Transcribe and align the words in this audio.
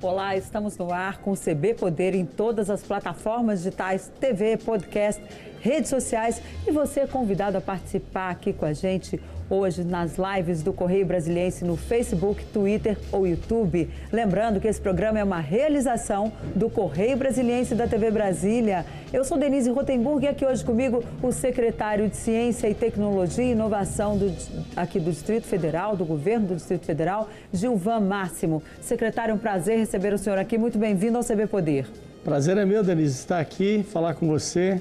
Olá, 0.00 0.36
estamos 0.36 0.78
no 0.78 0.92
ar 0.92 1.18
com 1.18 1.32
o 1.32 1.36
CB 1.36 1.74
Poder 1.74 2.14
em 2.14 2.24
todas 2.24 2.70
as 2.70 2.84
plataformas 2.84 3.64
digitais, 3.64 4.08
TV, 4.20 4.56
podcast, 4.56 5.20
redes 5.60 5.90
sociais. 5.90 6.40
E 6.64 6.70
você 6.70 7.00
é 7.00 7.06
convidado 7.08 7.58
a 7.58 7.60
participar 7.60 8.30
aqui 8.30 8.52
com 8.52 8.64
a 8.64 8.72
gente 8.72 9.20
hoje 9.50 9.82
nas 9.82 10.16
lives 10.18 10.62
do 10.62 10.72
Correio 10.72 11.06
Brasiliense 11.06 11.64
no 11.64 11.76
Facebook, 11.76 12.44
Twitter 12.46 12.98
ou 13.10 13.26
YouTube. 13.26 13.88
Lembrando 14.12 14.60
que 14.60 14.68
esse 14.68 14.80
programa 14.80 15.18
é 15.18 15.24
uma 15.24 15.40
realização 15.40 16.32
do 16.54 16.68
Correio 16.68 17.16
Brasiliense 17.16 17.74
da 17.74 17.86
TV 17.86 18.10
Brasília. 18.10 18.84
Eu 19.12 19.24
sou 19.24 19.38
Denise 19.38 19.70
Rotenburg 19.70 20.24
e 20.24 20.28
aqui 20.28 20.44
hoje 20.44 20.64
comigo 20.64 21.02
o 21.22 21.32
secretário 21.32 22.08
de 22.08 22.16
Ciência 22.16 22.68
e 22.68 22.74
Tecnologia 22.74 23.44
e 23.44 23.52
Inovação 23.52 24.18
do, 24.18 24.34
aqui 24.76 25.00
do 25.00 25.10
Distrito 25.10 25.46
Federal, 25.46 25.96
do 25.96 26.04
governo 26.04 26.48
do 26.48 26.56
Distrito 26.56 26.84
Federal, 26.84 27.28
Gilvan 27.52 28.00
Máximo. 28.00 28.62
Secretário, 28.80 29.32
é 29.32 29.34
um 29.34 29.38
prazer 29.38 29.78
receber 29.78 30.12
o 30.12 30.18
senhor 30.18 30.38
aqui. 30.38 30.58
Muito 30.58 30.78
bem-vindo 30.78 31.16
ao 31.16 31.24
CB 31.24 31.46
Poder. 31.46 31.86
Prazer 32.22 32.58
é 32.58 32.66
meu, 32.66 32.84
Denise, 32.84 33.14
estar 33.14 33.40
aqui, 33.40 33.82
falar 33.82 34.14
com 34.14 34.26
você. 34.26 34.80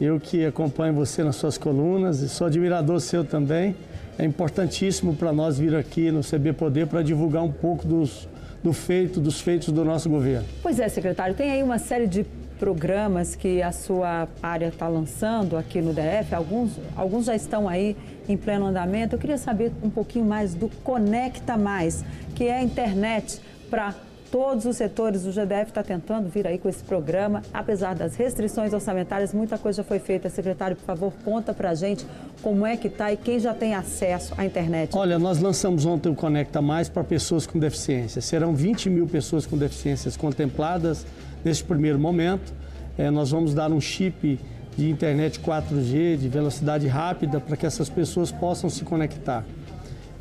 Eu 0.00 0.18
que 0.18 0.44
acompanho 0.44 0.92
você 0.92 1.22
nas 1.22 1.36
suas 1.36 1.56
colunas 1.56 2.20
e 2.20 2.28
sou 2.28 2.46
admirador 2.46 3.00
seu 3.00 3.24
também 3.24 3.74
é 4.22 4.26
importantíssimo 4.26 5.16
para 5.16 5.32
nós 5.32 5.58
vir 5.58 5.74
aqui 5.74 6.10
no 6.12 6.20
CB 6.20 6.52
Poder 6.52 6.86
para 6.86 7.02
divulgar 7.02 7.42
um 7.42 7.50
pouco 7.50 7.86
dos, 7.86 8.28
do 8.62 8.72
feito, 8.72 9.20
dos 9.20 9.40
feitos 9.40 9.70
do 9.70 9.84
nosso 9.84 10.08
governo. 10.08 10.46
Pois 10.62 10.78
é, 10.78 10.88
secretário, 10.88 11.34
tem 11.34 11.50
aí 11.50 11.62
uma 11.62 11.78
série 11.78 12.06
de 12.06 12.24
programas 12.56 13.34
que 13.34 13.60
a 13.60 13.72
sua 13.72 14.28
área 14.40 14.68
está 14.68 14.86
lançando 14.86 15.56
aqui 15.56 15.80
no 15.80 15.92
DF, 15.92 16.32
alguns, 16.32 16.78
alguns 16.94 17.26
já 17.26 17.34
estão 17.34 17.68
aí 17.68 17.96
em 18.28 18.36
pleno 18.36 18.66
andamento. 18.66 19.16
Eu 19.16 19.18
queria 19.18 19.38
saber 19.38 19.72
um 19.82 19.90
pouquinho 19.90 20.24
mais 20.24 20.54
do 20.54 20.68
Conecta 20.84 21.56
Mais, 21.56 22.04
que 22.36 22.44
é 22.44 22.58
a 22.58 22.62
internet 22.62 23.40
para 23.68 23.92
todos 24.32 24.64
os 24.64 24.76
setores. 24.78 25.26
O 25.26 25.30
GDF 25.30 25.68
está 25.68 25.82
tentando 25.82 26.28
vir 26.28 26.46
aí 26.46 26.58
com 26.58 26.68
esse 26.68 26.82
programa, 26.82 27.42
apesar 27.52 27.94
das 27.94 28.16
restrições 28.16 28.72
orçamentárias, 28.72 29.34
muita 29.34 29.58
coisa 29.58 29.84
foi 29.84 29.98
feita. 29.98 30.30
Secretário, 30.30 30.74
por 30.74 30.86
favor, 30.86 31.12
conta 31.22 31.52
para 31.52 31.70
a 31.70 31.74
gente 31.74 32.06
como 32.40 32.66
é 32.66 32.76
que 32.76 32.88
está 32.88 33.12
e 33.12 33.16
quem 33.16 33.38
já 33.38 33.52
tem 33.52 33.74
acesso 33.74 34.32
à 34.38 34.46
internet. 34.46 34.96
Olha, 34.96 35.18
nós 35.18 35.38
lançamos 35.38 35.84
ontem 35.84 36.08
o 36.08 36.14
Conecta 36.14 36.62
Mais 36.62 36.88
para 36.88 37.04
pessoas 37.04 37.46
com 37.46 37.58
deficiência. 37.58 38.22
Serão 38.22 38.54
20 38.54 38.88
mil 38.88 39.06
pessoas 39.06 39.44
com 39.44 39.58
deficiências 39.58 40.16
contempladas 40.16 41.06
nesse 41.44 41.62
primeiro 41.62 41.98
momento. 41.98 42.54
É, 42.96 43.10
nós 43.10 43.30
vamos 43.30 43.52
dar 43.52 43.70
um 43.70 43.80
chip 43.80 44.40
de 44.76 44.90
internet 44.90 45.38
4G, 45.40 46.16
de 46.16 46.28
velocidade 46.28 46.86
rápida, 46.86 47.38
para 47.38 47.56
que 47.56 47.66
essas 47.66 47.90
pessoas 47.90 48.32
possam 48.32 48.70
se 48.70 48.82
conectar. 48.82 49.44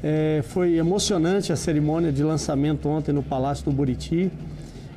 É, 0.04 0.42
foi 0.44 0.78
emocionante 0.78 1.54
a 1.54 1.56
cerimônia 1.56 2.12
de 2.12 2.24
lançamento 2.24 2.90
ontem 2.90 3.12
no 3.12 3.22
Palácio 3.22 3.66
do 3.66 3.72
Buriti. 3.72 4.32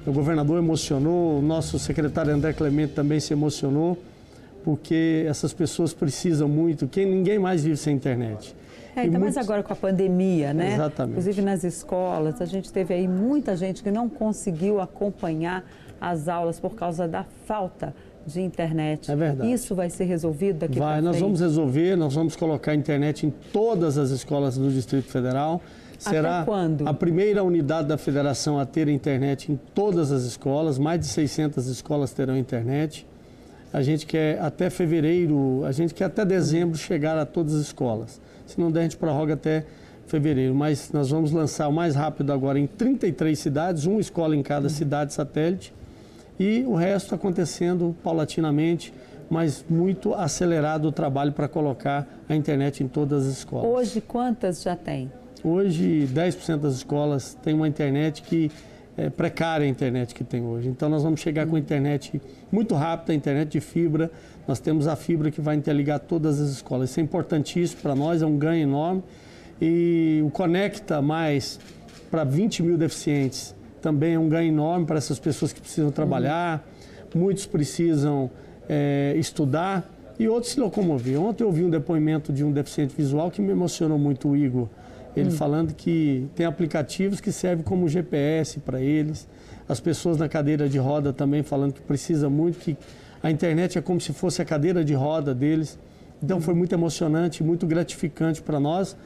O 0.06 0.12
governador 0.12 0.58
emocionou, 0.58 1.38
o 1.38 1.42
nosso 1.42 1.78
secretário 1.78 2.33
André 2.33 2.52
Clemente 2.52 2.94
também 2.94 3.20
se 3.20 3.32
emocionou, 3.32 3.98
porque 4.62 5.25
essas 5.28 5.52
pessoas 5.52 5.92
precisam 5.92 6.48
muito, 6.48 6.86
que 6.86 7.05
ninguém 7.05 7.38
mais 7.38 7.64
vive 7.64 7.77
sem 7.77 7.94
internet. 7.94 8.55
É, 8.97 9.00
ainda 9.00 9.19
muitos... 9.19 9.36
mais 9.36 9.47
agora 9.47 9.62
com 9.62 9.72
a 9.72 9.77
pandemia, 9.77 10.55
né? 10.55 10.75
Exatamente. 10.75 11.12
Inclusive 11.12 11.42
nas 11.42 11.64
escolas, 11.64 12.41
a 12.41 12.44
gente 12.47 12.72
teve 12.72 12.94
aí 12.94 13.08
muita 13.08 13.56
gente 13.56 13.82
que 13.82 13.91
não 13.91 14.08
conseguiu 14.08 14.80
acompanhar 14.80 15.64
as 16.00 16.28
aulas 16.28 16.60
por 16.60 16.75
causa 16.75 17.08
da 17.08 17.25
falta 17.47 17.94
de 18.27 18.41
internet. 18.41 19.11
É 19.11 19.17
verdade. 19.17 19.53
Isso 19.53 19.75
vai 19.75 19.91
ser 19.91 20.05
resolvido 20.05 20.61
daqui 20.61 20.78
Vai, 20.78 21.00
nós 21.00 21.19
vamos 21.19 21.41
resolver, 21.41 21.97
nós 21.97 22.14
vamos 22.14 22.36
colocar 22.36 22.72
a 22.72 22.75
internet 22.75 23.27
em 23.27 23.31
todas 23.53 23.98
as 23.98 24.11
escolas 24.11 24.56
do 24.56 24.70
Distrito 24.70 25.11
Federal. 25.11 25.61
Será 25.98 26.41
Até 26.41 26.50
quando? 26.50 26.86
a 26.86 26.92
primeira 26.92 27.42
unidade 27.42 27.89
da 27.89 27.97
federação 27.97 28.58
a 28.58 28.66
ter 28.66 28.89
internet 28.89 29.50
em 29.50 29.58
todas 29.75 30.11
as 30.12 30.25
escolas, 30.25 30.78
mais 30.78 31.00
de 31.00 31.06
600 31.06 31.66
escolas 31.66 32.12
terão 32.12 32.36
internet. 32.36 33.06
A 33.72 33.82
gente 33.82 34.06
quer 34.06 34.41
até 34.41 34.71
fevereiro, 34.71 35.65
a 35.65 35.72
gente 35.72 35.94
quer 35.94 36.04
até 36.04 36.25
dezembro 36.25 36.77
chegar 36.77 37.16
a 37.16 37.25
todas 37.27 37.54
as 37.54 37.62
escolas. 37.62 38.21
Se 38.47 38.60
não 38.60 38.71
der, 38.71 38.81
a 38.81 38.82
gente 38.84 38.97
prorroga 38.97 39.34
até 39.34 39.65
fevereiro, 40.06 40.54
mas 40.54 40.93
nós 40.93 41.10
vamos 41.10 41.32
lançar 41.32 41.69
o 41.69 41.72
mais 41.72 41.94
rápido 41.94 42.32
agora 42.32 42.59
em 42.59 42.66
33 42.66 43.38
cidades, 43.38 43.87
uma 43.87 44.00
escola 44.00 44.37
em 44.37 44.43
cada 44.43 44.69
cidade 44.69 45.12
satélite 45.15 45.72
e 46.39 46.65
o 46.67 46.75
resto 46.75 47.15
acontecendo 47.15 47.95
paulatinamente, 48.03 48.93
mas 49.31 49.65
muito 49.69 50.15
acelerado 50.15 50.89
o 50.89 50.93
trabalho 50.93 51.33
para 51.33 51.49
colocar 51.49 52.06
a 52.28 52.34
internet 52.34 52.83
em 52.83 52.89
todas 52.89 53.27
as 53.27 53.39
escolas. 53.39 53.67
Hoje, 53.67 54.00
quantas 54.00 54.62
já 54.62 54.77
tem? 54.77 55.11
Hoje, 55.43 56.09
10% 56.12 56.59
das 56.59 56.75
escolas 56.75 57.34
têm 57.43 57.55
uma 57.55 57.69
internet 57.69 58.22
que 58.22 58.50
é 58.97 59.11
precária 59.11 59.67
a 59.67 59.69
internet 59.69 60.15
que 60.15 60.22
tem 60.22 60.43
hoje. 60.43 60.69
Então, 60.69 60.89
nós 60.89 61.03
vamos 61.03 61.21
chegar 61.21 61.47
com 61.47 61.56
a 61.56 61.59
internet 61.59 62.21
muito 62.51 62.75
rápida, 62.75 63.12
a 63.12 63.16
internet 63.16 63.51
de 63.51 63.61
fibra. 63.61 64.11
Nós 64.47 64.61
temos 64.61 64.87
a 64.87 64.95
fibra 64.95 65.31
que 65.31 65.41
vai 65.41 65.56
interligar 65.56 65.99
todas 66.01 66.41
as 66.41 66.51
escolas. 66.51 66.91
Isso 66.91 67.01
é 67.01 67.03
importantíssimo 67.03 67.83
para 67.83 67.95
nós, 67.95 68.22
é 68.22 68.27
um 68.27 68.39
ganho 68.39 68.62
enorme. 68.62 69.03
E 69.61 70.22
o 70.25 70.31
Conecta 70.31 71.01
Mais 71.03 71.59
para 72.11 72.25
20 72.25 72.62
mil 72.62 72.78
deficientes 72.78 73.55
também 73.84 74.15
é 74.15 74.19
um 74.19 74.31
ganho 74.31 74.49
enorme 74.49 74.87
para 74.87 74.97
essas 74.97 75.19
pessoas 75.19 75.53
que 75.53 75.61
precisam 75.61 75.91
trabalhar, 75.91 76.67
uhum. 77.15 77.21
muitos 77.21 77.45
precisam 77.45 78.31
é, 78.67 79.12
estudar 79.19 79.87
e 80.19 80.27
outros 80.27 80.53
se 80.53 80.59
locomover. 80.59 81.21
Ontem 81.21 81.45
eu 81.45 81.49
ouvi 81.49 81.62
um 81.62 81.69
depoimento 81.69 82.33
de 82.33 82.43
um 82.43 82.50
deficiente 82.50 82.97
visual 82.97 83.31
que 83.31 83.43
me 83.43 83.50
emocionou 83.50 83.99
muito, 83.99 84.31
o 84.31 84.34
Igor. 84.34 84.69
Ele 85.15 85.28
uhum. 85.28 85.37
falando 85.37 85.75
que 85.75 86.27
tem 86.34 86.47
aplicativos 86.47 87.21
que 87.21 87.31
servem 87.31 87.62
como 87.62 87.87
GPS 87.87 88.59
para 88.59 88.81
eles. 88.81 89.28
As 89.69 89.81
pessoas 89.81 90.16
na 90.16 90.31
cadeira 90.31 90.66
de 90.66 90.78
roda 90.78 91.12
também 91.12 91.43
falando 91.43 91.75
que 91.75 91.83
precisa 91.83 92.31
muito, 92.31 92.59
que 92.61 92.78
a 93.22 93.31
internet 93.31 93.77
é 93.77 93.83
como 93.83 94.01
se 94.01 94.15
fosse 94.15 94.41
a 94.41 94.47
cadeira 94.47 94.83
de 94.83 94.95
roda 94.95 95.34
deles. 95.34 95.78
Então 96.22 96.41
foi 96.41 96.55
muito 96.55 96.72
emocionante, 96.72 97.45
muito 97.45 97.66
gratificante 97.66 98.41
para 98.41 98.59
nós 98.59 98.97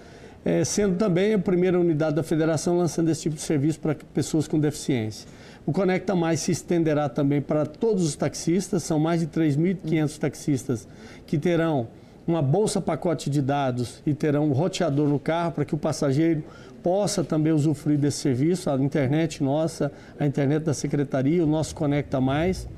é, 0.44 0.64
sendo 0.64 0.96
também 0.96 1.34
a 1.34 1.38
primeira 1.38 1.78
unidade 1.78 2.16
da 2.16 2.22
federação 2.22 2.78
lançando 2.78 3.10
esse 3.10 3.22
tipo 3.22 3.36
de 3.36 3.42
serviço 3.42 3.80
para 3.80 3.94
pessoas 4.14 4.48
com 4.48 4.58
deficiência. 4.58 5.28
O 5.66 5.72
Conecta 5.72 6.14
Mais 6.14 6.40
se 6.40 6.52
estenderá 6.52 7.08
também 7.08 7.42
para 7.42 7.66
todos 7.66 8.02
os 8.02 8.16
taxistas, 8.16 8.82
são 8.82 8.98
mais 8.98 9.20
de 9.20 9.26
3.500 9.26 10.18
taxistas 10.18 10.88
que 11.26 11.36
terão 11.36 11.88
uma 12.26 12.42
bolsa 12.42 12.80
pacote 12.80 13.30
de 13.30 13.40
dados 13.40 14.02
e 14.06 14.14
terão 14.14 14.46
um 14.46 14.52
roteador 14.52 15.08
no 15.08 15.18
carro 15.18 15.52
para 15.52 15.64
que 15.64 15.74
o 15.74 15.78
passageiro 15.78 16.42
possa 16.82 17.24
também 17.24 17.52
usufruir 17.52 17.98
desse 17.98 18.18
serviço, 18.18 18.70
a 18.70 18.76
internet 18.76 19.42
nossa, 19.42 19.92
a 20.18 20.26
internet 20.26 20.62
da 20.62 20.74
secretaria, 20.74 21.42
o 21.42 21.46
nosso 21.46 21.74
Conecta 21.74 22.20
Mais. 22.20 22.68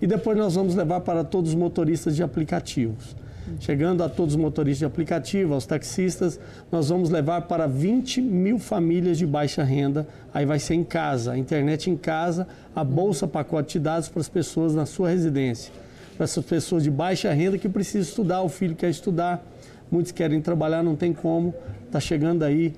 E 0.00 0.06
depois 0.06 0.36
nós 0.36 0.54
vamos 0.54 0.74
levar 0.74 1.00
para 1.00 1.22
todos 1.22 1.50
os 1.50 1.56
motoristas 1.56 2.16
de 2.16 2.22
aplicativos. 2.22 3.14
Chegando 3.60 4.02
a 4.02 4.08
todos 4.08 4.34
os 4.34 4.40
motoristas 4.40 4.78
de 4.78 4.84
aplicativo, 4.84 5.54
aos 5.54 5.66
taxistas, 5.66 6.38
nós 6.70 6.88
vamos 6.88 7.10
levar 7.10 7.42
para 7.42 7.66
20 7.66 8.20
mil 8.20 8.58
famílias 8.58 9.18
de 9.18 9.26
baixa 9.26 9.62
renda. 9.62 10.06
Aí 10.32 10.46
vai 10.46 10.58
ser 10.58 10.74
em 10.74 10.84
casa, 10.84 11.32
a 11.32 11.38
internet 11.38 11.90
em 11.90 11.96
casa, 11.96 12.46
a 12.74 12.84
bolsa 12.84 13.26
pacote 13.26 13.78
de 13.78 13.84
dados 13.84 14.08
para 14.08 14.20
as 14.20 14.28
pessoas 14.28 14.74
na 14.74 14.86
sua 14.86 15.08
residência. 15.08 15.72
Para 16.16 16.24
essas 16.24 16.44
pessoas 16.44 16.82
de 16.82 16.90
baixa 16.90 17.32
renda 17.32 17.58
que 17.58 17.68
precisam 17.68 18.02
estudar, 18.02 18.42
o 18.42 18.48
filho 18.48 18.76
quer 18.76 18.90
estudar, 18.90 19.44
muitos 19.90 20.12
querem 20.12 20.40
trabalhar, 20.40 20.82
não 20.82 20.94
tem 20.94 21.12
como. 21.12 21.54
Está 21.86 21.98
chegando 22.00 22.44
aí 22.44 22.74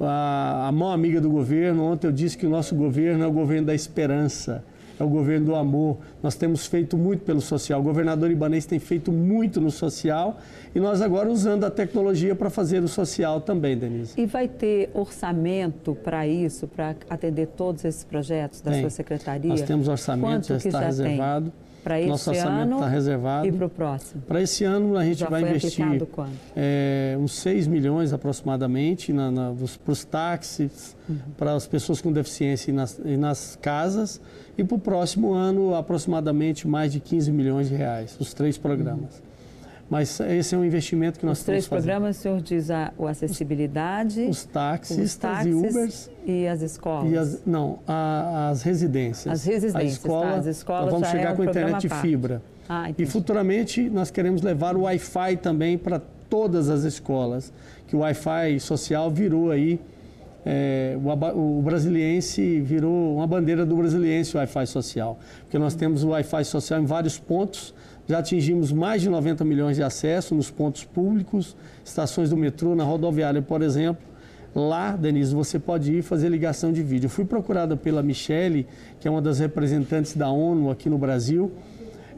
a, 0.00 0.68
a 0.68 0.72
mão 0.72 0.90
amiga 0.90 1.20
do 1.20 1.30
governo. 1.30 1.84
Ontem 1.84 2.06
eu 2.06 2.12
disse 2.12 2.36
que 2.36 2.46
o 2.46 2.50
nosso 2.50 2.74
governo 2.74 3.24
é 3.24 3.26
o 3.26 3.32
governo 3.32 3.66
da 3.66 3.74
esperança 3.74 4.64
é 5.02 5.04
o 5.04 5.08
governo 5.08 5.46
do 5.46 5.54
amor. 5.54 5.98
Nós 6.22 6.34
temos 6.34 6.66
feito 6.66 6.96
muito 6.96 7.24
pelo 7.24 7.40
social. 7.40 7.80
O 7.80 7.82
governador 7.82 8.30
Ibanês 8.30 8.64
tem 8.64 8.78
feito 8.78 9.12
muito 9.12 9.60
no 9.60 9.70
social 9.70 10.38
e 10.74 10.80
nós 10.80 11.02
agora 11.02 11.28
usando 11.28 11.64
a 11.64 11.70
tecnologia 11.70 12.34
para 12.34 12.48
fazer 12.48 12.82
o 12.82 12.88
social 12.88 13.40
também, 13.40 13.76
Denise. 13.76 14.14
E 14.16 14.26
vai 14.26 14.48
ter 14.48 14.90
orçamento 14.94 15.94
para 15.94 16.26
isso, 16.26 16.68
para 16.68 16.94
atender 17.10 17.48
todos 17.48 17.84
esses 17.84 18.04
projetos 18.04 18.60
da 18.60 18.70
tem. 18.70 18.80
sua 18.80 18.90
secretaria? 18.90 19.50
Nós 19.50 19.62
temos 19.62 19.88
orçamento, 19.88 20.46
já 20.46 20.56
está 20.56 20.80
reservado. 20.80 21.46
Tem? 21.46 21.71
Para 21.82 21.98
esse 21.98 22.08
Nosso 22.08 22.30
orçamento 22.30 22.74
está 22.74 22.88
reservado. 22.88 23.46
E 23.46 23.52
para 23.52 23.66
o 23.66 23.70
próximo? 23.70 24.22
Para 24.22 24.40
esse 24.40 24.64
ano 24.64 24.96
a 24.96 25.04
gente 25.04 25.18
Já 25.18 25.28
vai 25.28 25.42
investir 25.42 25.84
é, 26.54 27.16
uns 27.18 27.32
6 27.34 27.66
milhões 27.66 28.12
aproximadamente 28.12 29.12
para 29.84 29.92
os 29.92 30.04
táxis, 30.04 30.96
uhum. 31.08 31.16
para 31.36 31.54
as 31.54 31.66
pessoas 31.66 32.00
com 32.00 32.12
deficiência 32.12 32.70
e 32.70 32.74
nas, 32.74 33.00
e 33.04 33.16
nas 33.16 33.58
casas. 33.60 34.20
E 34.56 34.62
para 34.62 34.76
o 34.76 34.78
próximo 34.78 35.32
ano, 35.32 35.74
aproximadamente 35.74 36.68
mais 36.68 36.92
de 36.92 37.00
15 37.00 37.32
milhões 37.32 37.68
de 37.68 37.74
reais, 37.74 38.16
os 38.20 38.32
três 38.32 38.56
programas. 38.56 39.16
Uhum. 39.16 39.31
Mas 39.92 40.18
esse 40.20 40.54
é 40.54 40.58
um 40.58 40.64
investimento 40.64 41.20
que 41.20 41.26
nós 41.26 41.40
os 41.40 41.44
três 41.44 41.68
programas, 41.68 42.16
o 42.16 42.20
senhor 42.22 42.40
diz 42.40 42.70
a, 42.70 42.94
a 42.98 43.10
acessibilidade, 43.10 44.22
os, 44.22 44.38
os 44.38 44.44
taxistas 44.46 45.04
os 45.04 45.16
táxis 45.16 45.46
e 45.46 45.54
Ubers 45.54 46.10
e 46.24 46.46
as 46.46 46.62
escolas. 46.62 47.12
E 47.12 47.18
as, 47.18 47.42
não, 47.44 47.78
a, 47.86 48.48
as 48.48 48.62
residências. 48.62 49.30
As 49.30 49.44
residências, 49.44 49.76
a 49.76 49.84
escola, 49.84 50.30
tá, 50.30 50.36
as 50.36 50.46
escolas 50.46 50.84
nós 50.84 50.92
vamos 50.94 51.08
chegar 51.10 51.28
é 51.28 51.32
um 51.34 51.36
com 51.36 51.44
internet 51.44 51.80
de 51.82 51.94
fibra. 51.96 52.40
Ah, 52.66 52.90
e 52.96 53.04
futuramente 53.04 53.90
nós 53.90 54.10
queremos 54.10 54.40
levar 54.40 54.76
o 54.76 54.84
Wi-Fi 54.84 55.36
também 55.36 55.76
para 55.76 56.00
todas 56.30 56.70
as 56.70 56.84
escolas, 56.84 57.52
que 57.86 57.94
o 57.94 57.98
Wi-Fi 57.98 58.60
social 58.60 59.10
virou 59.10 59.50
aí 59.50 59.78
é, 60.44 60.96
o, 61.00 61.58
o, 61.58 61.62
brasiliense 61.62 62.60
virou 62.60 63.16
uma 63.16 63.26
bandeira 63.26 63.64
do 63.64 63.76
brasiliense 63.76 64.36
o 64.36 64.38
Wi-Fi 64.40 64.66
social, 64.66 65.18
porque 65.42 65.56
nós 65.56 65.74
temos 65.74 66.02
o 66.02 66.08
Wi-Fi 66.08 66.44
social 66.44 66.80
em 66.80 66.84
vários 66.84 67.16
pontos, 67.16 67.72
já 68.12 68.18
atingimos 68.18 68.70
mais 68.70 69.00
de 69.00 69.08
90 69.08 69.42
milhões 69.42 69.74
de 69.74 69.82
acessos 69.82 70.32
nos 70.32 70.50
pontos 70.50 70.84
públicos, 70.84 71.56
estações 71.82 72.28
do 72.28 72.36
metrô, 72.36 72.74
na 72.74 72.84
rodoviária, 72.84 73.40
por 73.40 73.62
exemplo. 73.62 74.02
Lá, 74.54 74.94
Denise, 74.94 75.34
você 75.34 75.58
pode 75.58 75.90
ir 75.94 76.02
fazer 76.02 76.28
ligação 76.28 76.74
de 76.74 76.82
vídeo. 76.82 77.06
Eu 77.06 77.10
fui 77.10 77.24
procurada 77.24 77.74
pela 77.74 78.02
Michele, 78.02 78.66
que 79.00 79.08
é 79.08 79.10
uma 79.10 79.22
das 79.22 79.38
representantes 79.38 80.14
da 80.14 80.28
ONU 80.28 80.70
aqui 80.70 80.90
no 80.90 80.98
Brasil. 80.98 81.52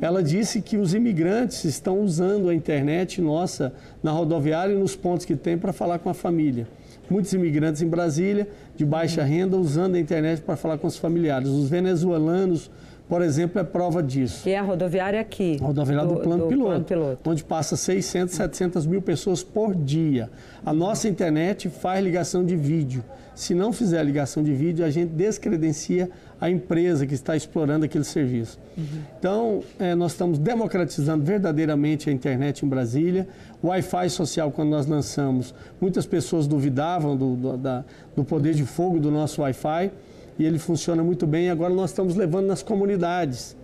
Ela 0.01 0.21
disse 0.21 0.61
que 0.61 0.77
os 0.77 0.95
imigrantes 0.95 1.63
estão 1.63 2.01
usando 2.01 2.49
a 2.49 2.55
internet 2.57 3.21
nossa 3.21 3.73
na 4.03 4.11
rodoviária 4.11 4.75
e 4.75 4.77
nos 4.77 4.97
pontos 4.97 5.25
que 5.25 5.37
tem 5.37 5.57
para 5.57 5.73
falar 5.73 6.01
com 6.01 6.11
a 6.11 6.15
família 6.15 6.67
muitos 7.09 7.33
imigrantes 7.33 7.83
em 7.83 7.89
Brasília, 7.89 8.49
de 8.77 8.85
baixa 8.85 9.23
renda, 9.23 9.57
usando 9.57 9.95
a 9.95 10.01
internet 10.01 10.41
para 10.41 10.57
falar 10.57 10.79
com 10.79 10.87
os 10.87 10.97
familiares. 10.97 11.49
Os 11.49 11.69
venezuelanos, 11.69 12.71
por 13.15 13.23
exemplo, 13.23 13.61
é 13.61 13.63
prova 13.63 14.03
disso. 14.03 14.49
E 14.49 14.51
é 14.51 14.59
a 14.59 14.63
rodoviária 14.63 15.21
aqui? 15.21 15.57
A 15.61 15.67
rodoviária 15.67 16.05
do, 16.05 16.17
do, 16.17 16.21
plano, 16.21 16.43
do 16.43 16.49
piloto, 16.49 16.69
plano, 16.69 16.85
piloto, 16.85 17.31
onde 17.31 17.45
passa 17.45 17.77
600, 17.77 18.35
700 18.35 18.87
mil 18.87 19.01
pessoas 19.01 19.41
por 19.41 19.73
dia. 19.73 20.29
A 20.67 20.73
nossa 20.73 21.07
internet 21.07 21.69
faz 21.69 22.03
ligação 22.03 22.45
de 22.45 22.57
vídeo. 22.57 23.05
Se 23.33 23.55
não 23.55 23.73
fizer 23.73 24.03
ligação 24.03 24.43
de 24.43 24.53
vídeo, 24.53 24.85
a 24.85 24.91
gente 24.91 25.11
descredencia 25.13 26.11
a 26.41 26.51
empresa 26.51 27.07
que 27.07 27.15
está 27.15 27.37
explorando 27.37 27.85
aquele 27.85 28.03
serviço. 28.03 28.59
Uhum. 28.77 28.85
Então, 29.17 29.63
é, 29.79 29.95
nós 29.95 30.11
estamos 30.11 30.37
democratizando 30.37 31.23
verdadeiramente 31.23 32.11
a 32.11 32.13
internet 32.13 32.67
em 32.67 32.69
Brasília. 32.69 33.29
O 33.63 33.69
Wi-Fi 33.69 34.11
social, 34.11 34.51
quando 34.51 34.71
nós 34.71 34.87
lançamos, 34.87 35.55
muitas 35.81 36.05
pessoas 36.05 36.49
duvidavam 36.49 37.17
do, 37.17 37.37
do, 37.37 37.57
da, 37.57 37.85
do 38.17 38.25
poder 38.25 38.55
de 38.55 38.65
fogo 38.65 38.99
do 38.99 39.13
nosso 39.13 39.41
Wi-Fi 39.41 39.93
e 40.39 40.45
ele 40.45 40.59
funciona 40.59 41.03
muito 41.03 41.27
bem. 41.27 41.51
Agora 41.51 41.73
nós 41.73 41.91
estamos 41.91 42.17
levando 42.17 42.47
nas 42.47 42.63
comunidades. 42.63 43.57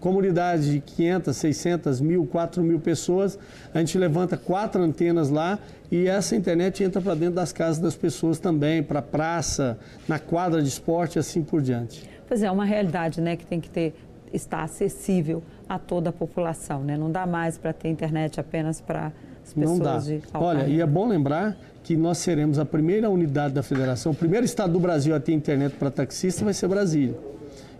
Comunidades 0.00 0.66
de 0.66 0.80
500, 0.80 1.36
600, 1.36 2.00
mil, 2.00 2.24
4 2.26 2.62
mil 2.62 2.78
pessoas, 2.78 3.36
a 3.74 3.80
gente 3.80 3.98
levanta 3.98 4.36
quatro 4.36 4.80
antenas 4.80 5.28
lá 5.28 5.58
e 5.90 6.06
essa 6.06 6.36
internet 6.36 6.84
entra 6.84 7.02
para 7.02 7.16
dentro 7.16 7.34
das 7.34 7.52
casas 7.52 7.78
das 7.80 7.96
pessoas 7.96 8.38
também, 8.38 8.80
para 8.80 9.02
praça, 9.02 9.76
na 10.06 10.20
quadra 10.20 10.62
de 10.62 10.68
esporte 10.68 11.16
e 11.16 11.18
assim 11.18 11.42
por 11.42 11.60
diante. 11.60 12.08
Pois 12.28 12.42
é, 12.42 12.46
é 12.46 12.50
uma 12.50 12.64
realidade 12.64 13.20
né, 13.20 13.34
que 13.36 13.44
tem 13.44 13.60
que 13.60 13.68
ter, 13.68 13.92
estar 14.32 14.62
acessível 14.62 15.42
a 15.68 15.80
toda 15.80 16.10
a 16.10 16.12
população. 16.12 16.84
Né? 16.84 16.96
Não 16.96 17.10
dá 17.10 17.26
mais 17.26 17.58
para 17.58 17.72
ter 17.72 17.88
internet 17.88 18.38
apenas 18.38 18.80
para 18.80 19.12
as 19.42 19.52
pessoas 19.52 19.78
Não 19.78 19.84
dá. 19.84 19.98
de 19.98 20.22
Olha, 20.34 20.68
e 20.68 20.80
é 20.80 20.86
bom 20.86 21.08
lembrar 21.08 21.56
que 21.82 21.96
nós 21.96 22.18
seremos 22.18 22.58
a 22.58 22.64
primeira 22.64 23.08
unidade 23.08 23.54
da 23.54 23.62
federação, 23.62 24.12
o 24.12 24.14
primeiro 24.14 24.44
estado 24.44 24.72
do 24.72 24.80
Brasil 24.80 25.14
a 25.14 25.20
ter 25.20 25.32
internet 25.32 25.74
para 25.76 25.90
taxista 25.90 26.44
vai 26.44 26.54
ser 26.54 26.68
Brasília. 26.68 27.16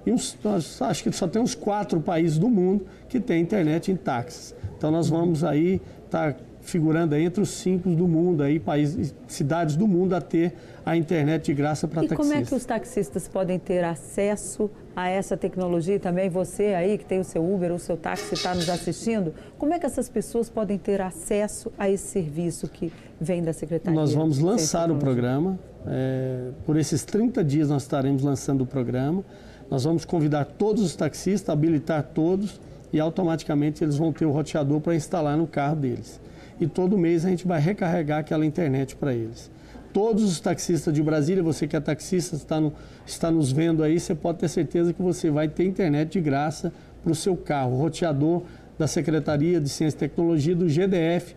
E 0.06 0.12
uns, 0.12 0.36
nós, 0.42 0.80
acho 0.80 1.02
que 1.02 1.12
só 1.12 1.28
tem 1.28 1.42
uns 1.42 1.54
quatro 1.54 2.00
países 2.00 2.38
do 2.38 2.48
mundo 2.48 2.86
que 3.08 3.20
tem 3.20 3.42
internet 3.42 3.92
em 3.92 3.96
táxis. 3.96 4.54
Então 4.76 4.90
nós 4.90 5.08
vamos 5.08 5.44
aí 5.44 5.80
estar 6.06 6.32
tá 6.32 6.40
figurando 6.68 7.16
entre 7.16 7.40
os 7.42 7.48
cinco 7.48 7.88
do 7.90 8.06
mundo, 8.06 8.42
aí, 8.42 8.60
países, 8.60 9.14
cidades 9.26 9.74
do 9.74 9.88
mundo 9.88 10.14
a 10.14 10.20
ter 10.20 10.54
a 10.84 10.96
internet 10.96 11.46
de 11.46 11.54
graça 11.54 11.88
para 11.88 12.02
taxistas. 12.02 12.26
E 12.26 12.30
como 12.30 12.40
é 12.40 12.44
que 12.44 12.54
os 12.54 12.64
taxistas 12.64 13.26
podem 13.26 13.58
ter 13.58 13.82
acesso 13.84 14.70
a 14.94 15.08
essa 15.08 15.36
tecnologia? 15.36 15.94
E 15.94 15.98
também 15.98 16.28
você 16.28 16.74
aí 16.74 16.98
que 16.98 17.04
tem 17.04 17.20
o 17.20 17.24
seu 17.24 17.42
Uber, 17.42 17.72
o 17.72 17.78
seu 17.78 17.96
táxi 17.96 18.34
está 18.34 18.54
nos 18.54 18.68
assistindo, 18.68 19.34
como 19.58 19.72
é 19.72 19.78
que 19.78 19.86
essas 19.86 20.08
pessoas 20.08 20.50
podem 20.50 20.76
ter 20.78 21.00
acesso 21.00 21.72
a 21.78 21.88
esse 21.88 22.06
serviço 22.06 22.68
que 22.68 22.92
vem 23.18 23.42
da 23.42 23.52
Secretaria? 23.52 23.98
Nós 23.98 24.12
vamos 24.12 24.38
lançar 24.38 24.90
o 24.90 24.96
programa. 24.96 25.58
É, 25.86 26.50
por 26.66 26.76
esses 26.76 27.02
30 27.02 27.42
dias 27.42 27.70
nós 27.70 27.82
estaremos 27.82 28.22
lançando 28.22 28.62
o 28.62 28.66
programa. 28.66 29.24
Nós 29.70 29.84
vamos 29.84 30.04
convidar 30.04 30.44
todos 30.44 30.82
os 30.82 30.94
taxistas, 30.94 31.48
habilitar 31.48 32.02
todos 32.14 32.60
e 32.92 33.00
automaticamente 33.00 33.82
eles 33.82 33.96
vão 33.96 34.12
ter 34.12 34.26
o 34.26 34.30
roteador 34.30 34.80
para 34.80 34.94
instalar 34.94 35.36
no 35.36 35.46
carro 35.46 35.76
deles. 35.76 36.20
E 36.60 36.66
todo 36.66 36.98
mês 36.98 37.24
a 37.24 37.28
gente 37.28 37.46
vai 37.46 37.60
recarregar 37.60 38.18
aquela 38.18 38.44
internet 38.44 38.96
para 38.96 39.14
eles. 39.14 39.50
Todos 39.92 40.24
os 40.24 40.40
taxistas 40.40 40.92
de 40.92 41.02
Brasília, 41.02 41.42
você 41.42 41.66
que 41.66 41.76
é 41.76 41.80
taxista, 41.80 42.36
está, 42.36 42.60
no, 42.60 42.72
está 43.06 43.30
nos 43.30 43.50
vendo 43.50 43.82
aí, 43.82 43.98
você 43.98 44.14
pode 44.14 44.38
ter 44.38 44.48
certeza 44.48 44.92
que 44.92 45.00
você 45.00 45.30
vai 45.30 45.48
ter 45.48 45.64
internet 45.64 46.12
de 46.12 46.20
graça 46.20 46.72
para 47.02 47.12
o 47.12 47.14
seu 47.14 47.36
carro. 47.36 47.72
O 47.72 47.78
roteador 47.78 48.42
da 48.78 48.86
Secretaria 48.86 49.60
de 49.60 49.68
Ciência 49.68 49.96
e 49.96 50.00
Tecnologia, 50.00 50.54
do 50.54 50.68
GDF, 50.68 51.34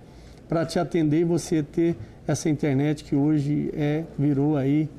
para 0.50 0.66
te 0.66 0.78
atender 0.78 1.22
e 1.22 1.24
você 1.24 1.64
ter 1.64 1.96
essa 2.28 2.50
internet 2.50 3.04
que 3.04 3.16
hoje 3.16 3.72
é, 3.74 4.04
virou 4.18 4.58
aí, 4.58 4.90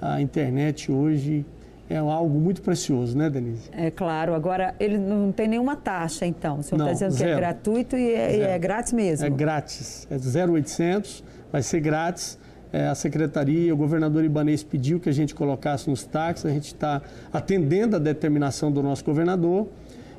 a 0.00 0.20
internet 0.20 0.90
hoje 0.90 1.44
é 1.88 1.96
algo 1.96 2.38
muito 2.38 2.60
precioso, 2.60 3.16
né, 3.16 3.30
Denise? 3.30 3.70
É 3.72 3.90
claro. 3.90 4.34
Agora, 4.34 4.74
ele 4.78 4.98
não 4.98 5.32
tem 5.32 5.48
nenhuma 5.48 5.74
taxa, 5.74 6.26
então. 6.26 6.58
O 6.58 6.62
senhor 6.62 6.80
está 6.82 6.92
dizendo 6.92 7.10
zero. 7.12 7.30
que 7.30 7.36
é 7.36 7.36
gratuito 7.36 7.96
e 7.96 8.12
é, 8.12 8.36
e 8.36 8.40
é, 8.42 8.58
grátis 8.58 8.92
mesmo? 8.92 9.26
É 9.26 9.30
grátis. 9.30 10.06
É 10.10 10.18
0,800, 10.18 11.24
vai 11.50 11.62
ser 11.62 11.80
grátis. 11.80 12.38
É, 12.70 12.86
a 12.88 12.94
secretaria, 12.94 13.72
o 13.72 13.76
governador 13.76 14.22
Ibanês 14.22 14.62
pediu 14.62 15.00
que 15.00 15.08
a 15.08 15.12
gente 15.12 15.34
colocasse 15.34 15.88
nos 15.88 16.04
táxis, 16.04 16.44
a 16.44 16.50
gente 16.50 16.66
está 16.66 17.00
atendendo 17.32 17.96
a 17.96 17.98
determinação 17.98 18.70
do 18.70 18.82
nosso 18.82 19.02
governador 19.02 19.68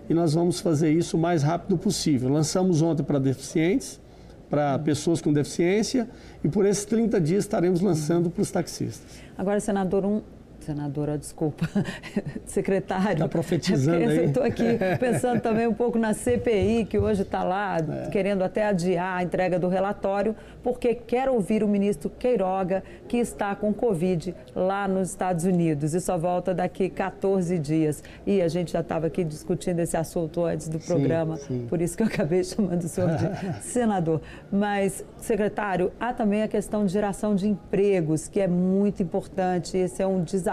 e 0.09 0.13
nós 0.15 0.33
vamos 0.33 0.59
fazer 0.59 0.91
isso 0.91 1.15
o 1.15 1.19
mais 1.19 1.43
rápido 1.43 1.77
possível. 1.77 2.27
Lançamos 2.29 2.81
ontem 2.81 3.03
para 3.03 3.19
deficientes, 3.19 4.01
para 4.49 4.79
pessoas 4.79 5.21
com 5.21 5.31
deficiência 5.31 6.09
e 6.43 6.49
por 6.49 6.65
esses 6.65 6.83
30 6.85 7.21
dias 7.21 7.43
estaremos 7.43 7.81
lançando 7.81 8.31
para 8.31 8.41
os 8.41 8.49
taxistas. 8.49 9.21
Agora, 9.37 9.59
senador, 9.59 10.03
um, 10.03 10.23
senadora, 10.65 11.17
desculpa, 11.17 11.67
secretário. 12.45 13.13
Está 13.13 13.27
profetizando 13.27 14.03
é 14.03 14.07
aí. 14.07 14.25
Estou 14.25 14.43
aqui 14.43 14.77
pensando 14.99 15.41
também 15.41 15.67
um 15.67 15.73
pouco 15.73 15.97
na 15.97 16.13
CPI, 16.13 16.85
que 16.85 16.97
hoje 16.97 17.21
está 17.21 17.43
lá 17.43 17.77
é. 17.77 18.09
querendo 18.09 18.43
até 18.43 18.65
adiar 18.65 19.17
a 19.17 19.23
entrega 19.23 19.57
do 19.57 19.67
relatório, 19.67 20.35
porque 20.61 20.93
quer 20.93 21.29
ouvir 21.29 21.63
o 21.63 21.67
ministro 21.67 22.09
Queiroga, 22.09 22.83
que 23.07 23.17
está 23.17 23.55
com 23.55 23.73
Covid 23.73 24.35
lá 24.55 24.87
nos 24.87 25.09
Estados 25.09 25.45
Unidos 25.45 25.93
e 25.93 26.01
só 26.01 26.17
volta 26.17 26.53
daqui 26.53 26.89
14 26.89 27.57
dias. 27.57 28.03
E 28.27 28.41
a 28.41 28.47
gente 28.47 28.73
já 28.73 28.81
estava 28.81 29.07
aqui 29.07 29.23
discutindo 29.23 29.79
esse 29.79 29.95
assunto 29.97 30.43
antes 30.43 30.67
do 30.67 30.79
programa, 30.79 31.37
sim, 31.37 31.45
sim. 31.47 31.67
por 31.67 31.81
isso 31.81 31.95
que 31.95 32.03
eu 32.03 32.07
acabei 32.07 32.43
chamando 32.45 32.83
o 32.83 32.87
senhor 32.87 33.11
de 33.15 33.63
senador. 33.63 34.21
Mas, 34.51 35.03
secretário, 35.17 35.91
há 35.99 36.13
também 36.13 36.43
a 36.43 36.47
questão 36.47 36.85
de 36.85 36.91
geração 36.91 37.35
de 37.35 37.47
empregos, 37.47 38.27
que 38.27 38.39
é 38.39 38.47
muito 38.47 39.01
importante. 39.01 39.77
Esse 39.77 40.01
é 40.01 40.07
um 40.07 40.21
desafio 40.21 40.48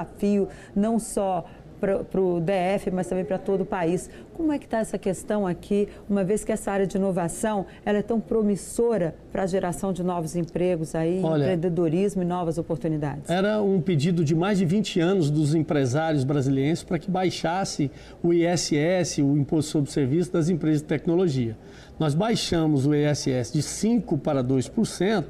não 0.74 0.98
só 0.98 1.44
para 1.80 2.20
o 2.20 2.40
DF, 2.40 2.90
mas 2.90 3.06
também 3.06 3.24
para 3.24 3.38
todo 3.38 3.62
o 3.62 3.66
país. 3.66 4.08
Como 4.32 4.52
é 4.52 4.58
que 4.58 4.64
está 4.64 4.78
essa 4.78 4.98
questão 4.98 5.46
aqui, 5.46 5.88
uma 6.08 6.24
vez 6.24 6.44
que 6.44 6.52
essa 6.52 6.70
área 6.70 6.86
de 6.86 6.96
inovação 6.96 7.66
ela 7.84 7.98
é 7.98 8.02
tão 8.02 8.20
promissora 8.20 9.14
para 9.30 9.42
a 9.42 9.46
geração 9.46 9.92
de 9.92 10.02
novos 10.02 10.36
empregos, 10.36 10.94
aí, 10.94 11.20
Olha, 11.22 11.42
empreendedorismo 11.42 12.22
e 12.22 12.24
novas 12.24 12.58
oportunidades? 12.58 13.28
Era 13.30 13.60
um 13.62 13.80
pedido 13.80 14.24
de 14.24 14.34
mais 14.34 14.58
de 14.58 14.64
20 14.64 15.00
anos 15.00 15.30
dos 15.30 15.54
empresários 15.54 16.24
brasileiros 16.24 16.82
para 16.82 16.98
que 16.98 17.10
baixasse 17.10 17.90
o 18.22 18.32
ISS, 18.32 19.18
o 19.18 19.36
Imposto 19.36 19.70
sobre 19.70 19.90
Serviço 19.90 20.32
das 20.32 20.48
empresas 20.48 20.82
de 20.82 20.88
tecnologia. 20.88 21.56
Nós 21.98 22.14
baixamos 22.14 22.86
o 22.86 22.94
ISS 22.94 23.52
de 23.52 23.62
5% 23.62 24.18
para 24.18 24.44
2%, 24.44 25.24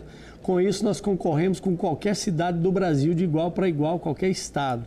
com 0.46 0.60
isso 0.60 0.84
nós 0.84 1.00
concorremos 1.00 1.58
com 1.58 1.76
qualquer 1.76 2.14
cidade 2.14 2.60
do 2.60 2.70
Brasil 2.70 3.12
de 3.12 3.24
igual 3.24 3.50
para 3.50 3.68
igual, 3.68 3.98
qualquer 3.98 4.30
estado. 4.30 4.86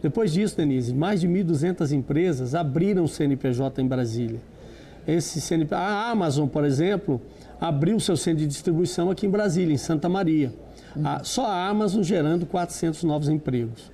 Depois 0.00 0.32
disso, 0.32 0.56
Denise, 0.56 0.94
mais 0.94 1.20
de 1.20 1.26
1.200 1.26 1.90
empresas 1.90 2.54
abriram 2.54 3.02
o 3.02 3.08
CNPJ 3.08 3.82
em 3.82 3.88
Brasília. 3.88 4.38
Esse 5.04 5.40
CNP... 5.40 5.74
A 5.74 6.08
Amazon, 6.08 6.46
por 6.46 6.64
exemplo, 6.64 7.20
abriu 7.60 7.98
seu 7.98 8.16
centro 8.16 8.42
de 8.42 8.46
distribuição 8.46 9.10
aqui 9.10 9.26
em 9.26 9.30
Brasília, 9.30 9.74
em 9.74 9.76
Santa 9.76 10.08
Maria. 10.08 10.54
Uhum. 10.94 11.02
Só 11.24 11.46
a 11.46 11.66
Amazon 11.66 12.04
gerando 12.04 12.46
400 12.46 13.02
novos 13.02 13.28
empregos. 13.28 13.90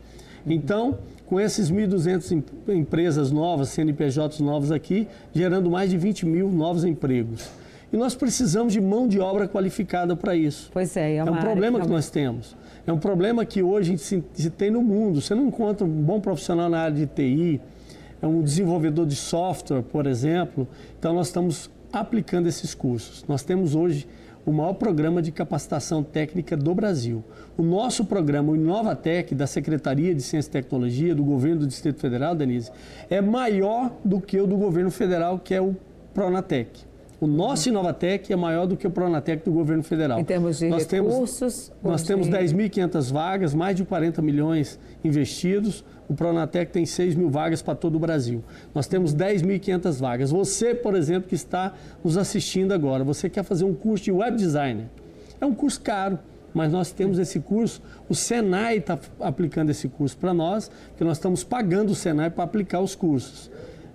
Então, 0.46 0.98
com 1.24 1.40
esses 1.40 1.72
1.200 1.72 2.44
empresas 2.68 3.30
novas, 3.30 3.70
CNPJs 3.70 4.40
novos 4.40 4.70
aqui, 4.70 5.08
gerando 5.34 5.70
mais 5.70 5.88
de 5.88 5.96
20 5.96 6.26
mil 6.26 6.52
novos 6.52 6.84
empregos. 6.84 7.48
E 7.92 7.96
nós 7.96 8.14
precisamos 8.14 8.72
de 8.72 8.80
mão 8.80 9.08
de 9.08 9.18
obra 9.18 9.48
qualificada 9.48 10.14
para 10.14 10.36
isso. 10.36 10.70
Pois 10.72 10.96
é, 10.96 11.14
é, 11.14 11.16
é 11.16 11.24
um 11.24 11.36
problema 11.36 11.80
que 11.80 11.88
nós 11.88 12.10
temos. 12.10 12.54
É 12.86 12.92
um 12.92 12.98
problema 12.98 13.44
que 13.44 13.62
hoje 13.62 13.88
a 13.88 13.90
gente 13.92 14.02
se, 14.02 14.24
se 14.34 14.50
tem 14.50 14.70
no 14.70 14.82
mundo. 14.82 15.20
Você 15.20 15.34
não 15.34 15.46
encontra 15.46 15.86
um 15.86 16.02
bom 16.02 16.20
profissional 16.20 16.68
na 16.68 16.80
área 16.80 16.96
de 16.96 17.06
TI, 17.06 17.60
é 18.20 18.26
um 18.26 18.42
desenvolvedor 18.42 19.06
de 19.06 19.14
software, 19.14 19.82
por 19.82 20.06
exemplo. 20.06 20.68
Então, 20.98 21.14
nós 21.14 21.28
estamos 21.28 21.70
aplicando 21.90 22.46
esses 22.46 22.74
cursos. 22.74 23.24
Nós 23.26 23.42
temos 23.42 23.74
hoje 23.74 24.06
o 24.44 24.52
maior 24.52 24.74
programa 24.74 25.22
de 25.22 25.32
capacitação 25.32 26.02
técnica 26.02 26.56
do 26.56 26.74
Brasil. 26.74 27.24
O 27.56 27.62
nosso 27.62 28.04
programa, 28.04 28.52
o 28.52 28.56
Inovatec, 28.56 29.34
da 29.34 29.46
Secretaria 29.46 30.14
de 30.14 30.22
Ciência 30.22 30.48
e 30.48 30.52
Tecnologia, 30.52 31.14
do 31.14 31.24
governo 31.24 31.60
do 31.60 31.66
Distrito 31.66 32.00
Federal, 32.00 32.34
Denise, 32.34 32.70
é 33.08 33.20
maior 33.20 33.92
do 34.04 34.20
que 34.20 34.38
o 34.40 34.46
do 34.46 34.56
governo 34.56 34.90
federal, 34.90 35.38
que 35.38 35.54
é 35.54 35.60
o 35.60 35.74
Pronatec 36.12 36.87
O 37.20 37.26
nosso 37.26 37.68
Inovatec 37.68 38.32
é 38.32 38.36
maior 38.36 38.64
do 38.64 38.76
que 38.76 38.86
o 38.86 38.90
Pronatec 38.90 39.44
do 39.44 39.50
governo 39.50 39.82
federal. 39.82 40.20
Em 40.20 40.24
termos 40.24 40.58
de 40.60 40.68
nós 40.68 40.86
recursos? 40.86 41.68
Temos, 41.68 41.82
nós 41.82 42.02
de... 42.02 42.06
temos 42.06 42.28
10.500 42.28 43.12
vagas, 43.12 43.54
mais 43.54 43.76
de 43.76 43.84
40 43.84 44.22
milhões 44.22 44.78
investidos. 45.02 45.84
O 46.08 46.14
Pronatec 46.14 46.70
tem 46.70 46.86
6 46.86 47.16
mil 47.16 47.28
vagas 47.28 47.60
para 47.60 47.74
todo 47.74 47.96
o 47.96 47.98
Brasil. 47.98 48.44
Nós 48.72 48.86
temos 48.86 49.12
10.500 49.12 49.98
vagas. 49.98 50.30
Você, 50.30 50.76
por 50.76 50.94
exemplo, 50.94 51.28
que 51.28 51.34
está 51.34 51.74
nos 52.04 52.16
assistindo 52.16 52.72
agora, 52.72 53.02
você 53.02 53.28
quer 53.28 53.42
fazer 53.42 53.64
um 53.64 53.74
curso 53.74 54.04
de 54.04 54.12
web 54.12 54.36
designer. 54.36 54.86
É 55.40 55.44
um 55.44 55.54
curso 55.54 55.80
caro, 55.80 56.20
mas 56.54 56.70
nós 56.70 56.92
temos 56.92 57.18
esse 57.18 57.40
curso. 57.40 57.82
O 58.08 58.14
Senai 58.14 58.76
está 58.76 58.96
aplicando 59.18 59.70
esse 59.70 59.88
curso 59.88 60.16
para 60.16 60.32
nós, 60.32 60.70
porque 60.90 61.02
nós 61.02 61.16
estamos 61.16 61.42
pagando 61.42 61.90
o 61.90 61.94
Senai 61.96 62.30
para 62.30 62.44
aplicar 62.44 62.80
os 62.80 62.94
cursos. 62.94 63.50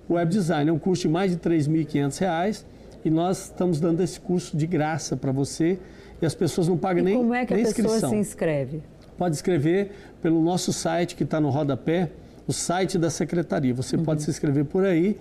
O 0.10 0.16
web 0.16 0.30
design 0.30 0.70
é 0.70 0.74
um 0.74 0.80
curso 0.80 1.04
de 1.04 1.08
mais 1.08 1.32
de 1.32 1.38
R$ 1.38 1.58
3.500 1.58 2.66
e 3.04 3.10
nós 3.10 3.46
estamos 3.46 3.80
dando 3.80 4.02
esse 4.02 4.20
curso 4.20 4.56
de 4.56 4.66
graça 4.66 5.16
para 5.16 5.32
você 5.32 5.80
e 6.22 6.26
as 6.26 6.34
pessoas 6.34 6.68
não 6.68 6.78
pagam 6.78 7.02
e 7.02 7.06
nem 7.06 7.18
como 7.18 7.34
é 7.34 7.46
que 7.46 7.54
a 7.54 7.60
inscrição. 7.60 7.94
pessoa 7.94 8.10
se 8.12 8.16
inscreve? 8.16 8.82
Pode 9.18 9.36
escrever 9.36 9.92
pelo 10.22 10.42
nosso 10.42 10.72
site 10.72 11.16
que 11.16 11.24
está 11.24 11.40
no 11.40 11.50
rodapé, 11.50 12.10
o 12.48 12.54
site 12.54 12.98
da 12.98 13.10
secretaria. 13.10 13.74
Você 13.74 13.96
uhum. 13.96 14.04
pode 14.04 14.24
se 14.24 14.30
inscrever 14.30 14.66
por 14.66 14.86
aí. 14.86 15.18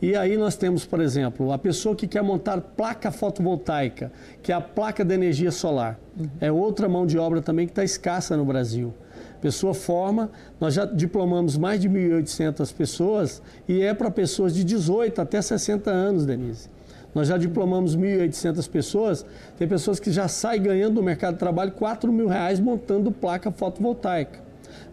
E 0.00 0.14
aí 0.14 0.36
nós 0.36 0.56
temos, 0.56 0.84
por 0.84 1.00
exemplo, 1.00 1.52
a 1.52 1.58
pessoa 1.58 1.96
que 1.96 2.06
quer 2.06 2.22
montar 2.22 2.60
placa 2.60 3.10
fotovoltaica, 3.10 4.12
que 4.42 4.52
é 4.52 4.54
a 4.54 4.60
placa 4.60 5.04
de 5.04 5.14
energia 5.14 5.50
solar. 5.50 5.98
Uhum. 6.18 6.28
É 6.40 6.52
outra 6.52 6.88
mão 6.88 7.06
de 7.06 7.18
obra 7.18 7.40
também 7.40 7.66
que 7.66 7.72
está 7.72 7.82
escassa 7.82 8.36
no 8.36 8.44
Brasil. 8.44 8.92
Pessoa 9.40 9.74
forma, 9.74 10.30
nós 10.60 10.74
já 10.74 10.84
diplomamos 10.84 11.56
mais 11.56 11.80
de 11.80 11.88
1.800 11.88 12.74
pessoas 12.74 13.42
e 13.68 13.80
é 13.80 13.94
para 13.94 14.10
pessoas 14.10 14.54
de 14.54 14.64
18 14.64 15.20
até 15.20 15.40
60 15.40 15.90
anos, 15.90 16.26
Denise. 16.26 16.68
Nós 17.16 17.28
já 17.28 17.38
diplomamos 17.38 17.96
1.800 17.96 18.68
pessoas, 18.68 19.24
tem 19.56 19.66
pessoas 19.66 19.98
que 19.98 20.12
já 20.12 20.28
saem 20.28 20.60
ganhando 20.60 20.96
no 20.96 21.02
mercado 21.02 21.32
de 21.32 21.38
trabalho 21.38 21.72
4 21.72 22.12
mil 22.12 22.28
reais 22.28 22.60
montando 22.60 23.10
placa 23.10 23.50
fotovoltaica. 23.50 24.40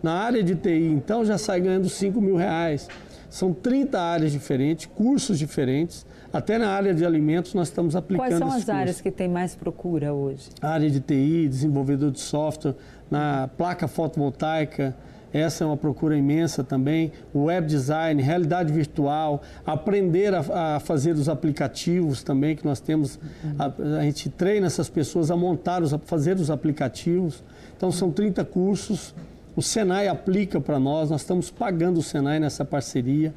Na 0.01 0.13
área 0.13 0.41
de 0.41 0.55
TI, 0.55 0.85
então, 0.85 1.25
já 1.25 1.37
sai 1.37 1.59
ganhando 1.59 1.89
5 1.89 2.21
mil 2.21 2.37
reais. 2.37 2.87
São 3.29 3.51
30 3.51 3.99
áreas 3.99 4.31
diferentes, 4.31 4.85
cursos 4.85 5.37
diferentes. 5.37 6.05
Até 6.31 6.57
na 6.57 6.69
área 6.69 6.93
de 6.93 7.05
alimentos 7.05 7.53
nós 7.53 7.67
estamos 7.67 7.93
aplicando 7.93 8.25
Quais 8.25 8.39
são 8.39 8.47
as 8.47 8.53
curso. 8.53 8.71
áreas 8.71 9.01
que 9.01 9.11
tem 9.11 9.27
mais 9.27 9.53
procura 9.53 10.13
hoje? 10.13 10.47
A 10.61 10.69
área 10.69 10.89
de 10.89 11.01
TI, 11.01 11.49
desenvolvedor 11.49 12.09
de 12.09 12.21
software, 12.21 12.75
na 13.11 13.49
placa 13.57 13.85
fotovoltaica, 13.85 14.95
essa 15.33 15.63
é 15.63 15.67
uma 15.67 15.75
procura 15.75 16.15
imensa 16.15 16.63
também. 16.63 17.11
Web 17.33 17.65
design, 17.65 18.21
realidade 18.21 18.71
virtual, 18.71 19.41
aprender 19.65 20.31
a, 20.33 20.75
a 20.75 20.79
fazer 20.79 21.13
os 21.13 21.27
aplicativos 21.27 22.21
também, 22.21 22.55
que 22.55 22.63
nós 22.63 22.79
temos. 22.79 23.19
A, 23.57 23.97
a, 23.99 24.03
gente 24.03 24.29
treina 24.29 24.67
essas 24.67 24.89
pessoas 24.89 25.31
a 25.31 25.35
montar, 25.35 25.81
os, 25.81 25.91
a 25.91 25.97
fazer 25.97 26.35
os 26.35 26.51
aplicativos. 26.51 27.43
Então, 27.75 27.91
são 27.91 28.11
30 28.11 28.45
cursos. 28.45 29.15
O 29.55 29.61
Senai 29.61 30.07
aplica 30.07 30.61
para 30.61 30.79
nós, 30.79 31.09
nós 31.09 31.21
estamos 31.21 31.49
pagando 31.49 31.99
o 31.99 32.03
Senai 32.03 32.39
nessa 32.39 32.63
parceria. 32.63 33.33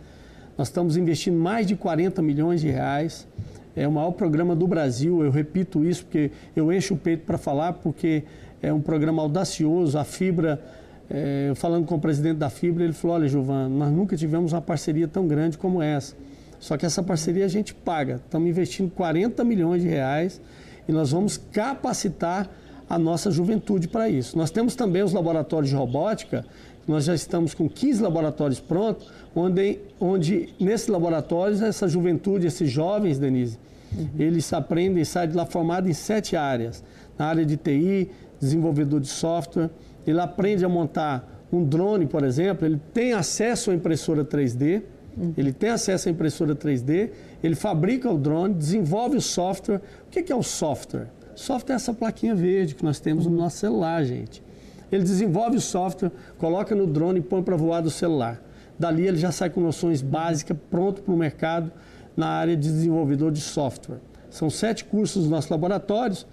Nós 0.57 0.69
estamos 0.69 0.97
investindo 0.97 1.39
mais 1.39 1.67
de 1.67 1.77
40 1.77 2.21
milhões 2.21 2.61
de 2.61 2.69
reais. 2.69 3.27
É 3.75 3.89
o 3.89 3.93
maior 3.93 4.13
programa 4.13 4.55
do 4.55 4.67
Brasil, 4.67 5.23
eu 5.23 5.31
repito 5.31 5.85
isso 5.85 6.05
porque 6.05 6.31
eu 6.55 6.73
encho 6.73 6.95
o 6.95 6.97
peito 6.97 7.27
para 7.27 7.37
falar, 7.37 7.75
porque 7.75 8.25
é 8.63 8.73
um 8.73 8.81
programa 8.81 9.21
audacioso. 9.21 9.99
A 9.99 10.05
Fibra 10.05 10.63
é, 11.09 11.53
falando 11.55 11.87
com 11.87 11.95
o 11.95 12.01
presidente 12.01 12.37
da 12.37 12.51
Fibra, 12.51 12.85
ele 12.85 12.93
falou: 12.93 13.17
olha, 13.17 13.29
Gilvan, 13.29 13.69
nós 13.69 13.93
nunca 13.93 14.17
tivemos 14.17 14.53
uma 14.53 14.63
parceria 14.63 15.07
tão 15.07 15.27
grande 15.27 15.57
como 15.57 15.81
essa. 15.81 16.15
Só 16.59 16.77
que 16.77 16.87
essa 16.87 17.03
parceria 17.03 17.45
a 17.45 17.49
gente 17.49 17.75
paga. 17.75 18.21
Estamos 18.25 18.49
investindo 18.49 18.91
40 18.91 19.45
milhões 19.45 19.83
de 19.83 19.89
reais 19.89 20.41
e 20.89 20.93
nós 20.93 21.11
vamos 21.11 21.37
capacitar 21.37 22.49
a 22.89 22.99
nossa 22.99 23.31
juventude 23.31 23.89
para 23.89 24.09
isso. 24.09 24.37
Nós 24.39 24.51
temos 24.51 24.75
também 24.75 25.03
os 25.03 25.13
laboratórios 25.13 25.71
de 25.71 25.77
robótica, 25.77 26.45
nós 26.87 27.05
já 27.05 27.15
estamos 27.15 27.53
com 27.53 27.69
15 27.69 28.03
laboratórios 28.03 28.61
prontos, 28.61 29.11
onde, 29.35 29.81
onde 30.01 30.55
nesses 30.59 30.87
laboratórios 30.87 31.61
essa 31.61 31.89
juventude, 31.89 32.47
esses 32.47 32.71
jovens, 32.71 33.19
Denise, 33.19 33.59
uhum. 33.97 34.09
eles 34.19 34.53
aprendem, 34.53 35.05
saem 35.05 35.31
de 35.31 35.37
lá 35.37 35.45
formados 35.45 35.91
em 35.91 35.95
sete 35.95 36.37
áreas. 36.37 36.85
Na 37.19 37.27
área 37.27 37.45
de 37.45 37.57
TI, 37.57 38.11
desenvolvedor 38.41 39.01
de 39.01 39.09
software, 39.09 39.71
ele 40.07 40.21
aprende 40.21 40.65
a 40.65 40.69
montar 40.69 41.47
um 41.53 41.65
drone, 41.65 42.07
por 42.07 42.25
exemplo, 42.25 42.67
ele 42.67 42.81
tem 42.93 43.13
acesso 43.13 43.71
à 43.71 43.75
impressora 43.75 44.25
3D, 44.25 44.83
uhum. 45.17 45.35
ele 45.37 45.53
tem 45.53 45.71
acesso 45.71 46.09
à 46.09 46.13
impressora 46.13 46.55
3D, 46.55 47.11
ele 47.43 47.55
fabrica 47.55 48.11
o 48.11 48.19
drone, 48.19 48.55
desenvolve 48.55 49.17
o 49.17 49.21
software. 49.21 49.81
O 50.07 50.11
que 50.11 50.33
é 50.33 50.37
o 50.37 50.43
software? 50.43 51.09
Software 51.35 51.75
é 51.75 51.77
essa 51.77 51.93
plaquinha 51.93 52.35
verde 52.35 52.75
que 52.75 52.85
nós 52.85 52.99
temos 52.99 53.27
no 53.27 53.33
uhum. 53.33 53.39
nosso 53.39 53.59
celular, 53.59 54.05
gente. 54.05 54.43
Ele 54.91 55.03
desenvolve 55.03 55.57
o 55.57 55.61
software, 55.61 56.11
coloca 56.39 56.75
no 56.75 56.87
drone 56.87 57.19
e 57.19 57.23
põe 57.23 57.43
para 57.43 57.57
voar 57.57 57.81
do 57.81 57.91
celular. 57.91 58.41
Dali 58.79 59.07
ele 59.07 59.17
já 59.17 59.33
sai 59.33 59.51
com 59.51 59.61
noções 59.61 60.03
básicas, 60.03 60.57
pronto 60.71 61.03
para 61.03 61.13
o 61.13 61.17
mercado 61.17 61.73
na 62.17 62.29
área 62.29 62.57
de 62.57 62.69
desenvolvedor 62.69 63.33
de 63.33 63.41
software. 63.41 63.99
São 64.31 64.51
sete 64.51 64.85
cursos 64.85 65.23
nos 65.23 65.31
nossos 65.31 65.51
laboratórios. 65.51 66.27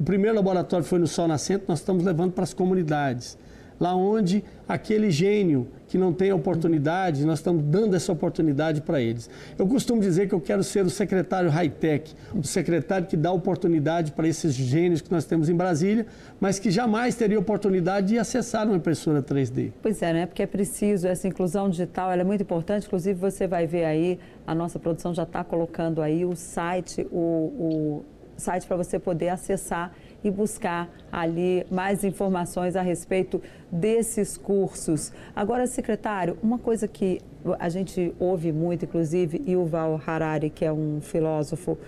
O 0.00 0.04
primeiro 0.04 0.36
laboratório 0.36 0.84
foi 0.84 1.00
no 1.00 1.08
Sol 1.08 1.26
Nascente, 1.26 1.64
nós 1.66 1.80
estamos 1.80 2.04
levando 2.04 2.32
para 2.32 2.44
as 2.44 2.54
comunidades. 2.54 3.36
Lá 3.80 3.94
onde 3.94 4.44
aquele 4.68 5.10
gênio 5.10 5.68
que 5.88 5.96
não 5.96 6.12
tem 6.12 6.32
oportunidade, 6.32 7.24
nós 7.24 7.38
estamos 7.38 7.64
dando 7.64 7.96
essa 7.96 8.12
oportunidade 8.12 8.80
para 8.80 9.00
eles. 9.00 9.30
Eu 9.56 9.66
costumo 9.66 10.00
dizer 10.00 10.28
que 10.28 10.34
eu 10.34 10.40
quero 10.40 10.62
ser 10.62 10.84
o 10.84 10.90
secretário 10.90 11.48
high-tech, 11.50 12.14
o 12.34 12.44
secretário 12.44 13.06
que 13.06 13.16
dá 13.16 13.32
oportunidade 13.32 14.12
para 14.12 14.28
esses 14.28 14.52
gênios 14.54 15.00
que 15.00 15.10
nós 15.10 15.24
temos 15.24 15.48
em 15.48 15.54
Brasília, 15.54 16.06
mas 16.40 16.58
que 16.58 16.70
jamais 16.70 17.14
teria 17.14 17.38
oportunidade 17.38 18.08
de 18.08 18.18
acessar 18.18 18.66
uma 18.66 18.76
impressora 18.76 19.22
3D. 19.22 19.72
Pois 19.80 20.02
é, 20.02 20.12
né? 20.12 20.26
Porque 20.26 20.42
é 20.42 20.46
preciso, 20.46 21.08
essa 21.08 21.26
inclusão 21.26 21.70
digital 21.70 22.12
é 22.12 22.22
muito 22.22 22.42
importante. 22.42 22.86
Inclusive, 22.86 23.18
você 23.18 23.46
vai 23.46 23.66
ver 23.66 23.84
aí, 23.84 24.18
a 24.46 24.54
nossa 24.54 24.78
produção 24.78 25.14
já 25.14 25.22
está 25.22 25.42
colocando 25.42 26.02
aí 26.02 26.24
o 26.24 26.36
site, 26.36 27.06
o, 27.10 27.16
o 27.16 28.04
site 28.38 28.66
para 28.66 28.76
você 28.76 28.98
poder 28.98 29.28
acessar 29.28 29.92
e 30.24 30.30
buscar 30.30 30.88
ali 31.12 31.66
mais 31.70 32.02
informações 32.04 32.76
a 32.76 32.82
respeito 32.82 33.42
desses 33.70 34.36
cursos. 34.36 35.12
Agora, 35.34 35.66
secretário, 35.66 36.38
uma 36.42 36.58
coisa 36.58 36.88
que 36.88 37.20
a 37.58 37.68
gente 37.68 38.14
ouve 38.18 38.52
muito, 38.52 38.84
inclusive, 38.84 39.42
Yuval 39.46 40.00
Harari, 40.06 40.50
que 40.50 40.64
é 40.64 40.72
um 40.72 41.00
filósofo 41.00 41.78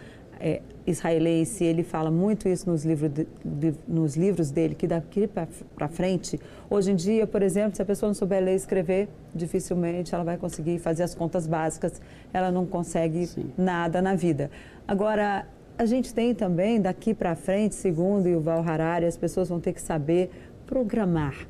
é, 0.40 0.62
israelense, 0.86 1.64
ele 1.64 1.82
fala 1.82 2.10
muito 2.10 2.48
isso 2.48 2.68
nos, 2.68 2.84
livro 2.84 3.08
de, 3.08 3.26
de, 3.44 3.74
nos 3.86 4.16
livros 4.16 4.50
dele, 4.50 4.74
que 4.74 4.86
daqui 4.86 5.28
para 5.28 5.88
frente, 5.88 6.40
hoje 6.68 6.92
em 6.92 6.96
dia, 6.96 7.26
por 7.26 7.42
exemplo, 7.42 7.76
se 7.76 7.82
a 7.82 7.84
pessoa 7.84 8.08
não 8.08 8.14
souber 8.14 8.42
ler 8.42 8.52
e 8.52 8.56
escrever, 8.56 9.08
dificilmente 9.34 10.14
ela 10.14 10.24
vai 10.24 10.38
conseguir 10.38 10.78
fazer 10.78 11.02
as 11.02 11.14
contas 11.14 11.46
básicas, 11.46 12.00
ela 12.32 12.50
não 12.50 12.64
consegue 12.64 13.26
Sim. 13.26 13.52
nada 13.56 14.00
na 14.00 14.14
vida. 14.14 14.50
Agora, 14.88 15.46
a 15.80 15.86
gente 15.86 16.12
tem 16.12 16.34
também, 16.34 16.78
daqui 16.78 17.14
para 17.14 17.34
frente, 17.34 17.74
segundo 17.74 18.28
o 18.28 18.38
Val 18.38 18.62
Harari, 18.62 19.06
as 19.06 19.16
pessoas 19.16 19.48
vão 19.48 19.58
ter 19.58 19.72
que 19.72 19.80
saber 19.80 20.30
programar. 20.66 21.48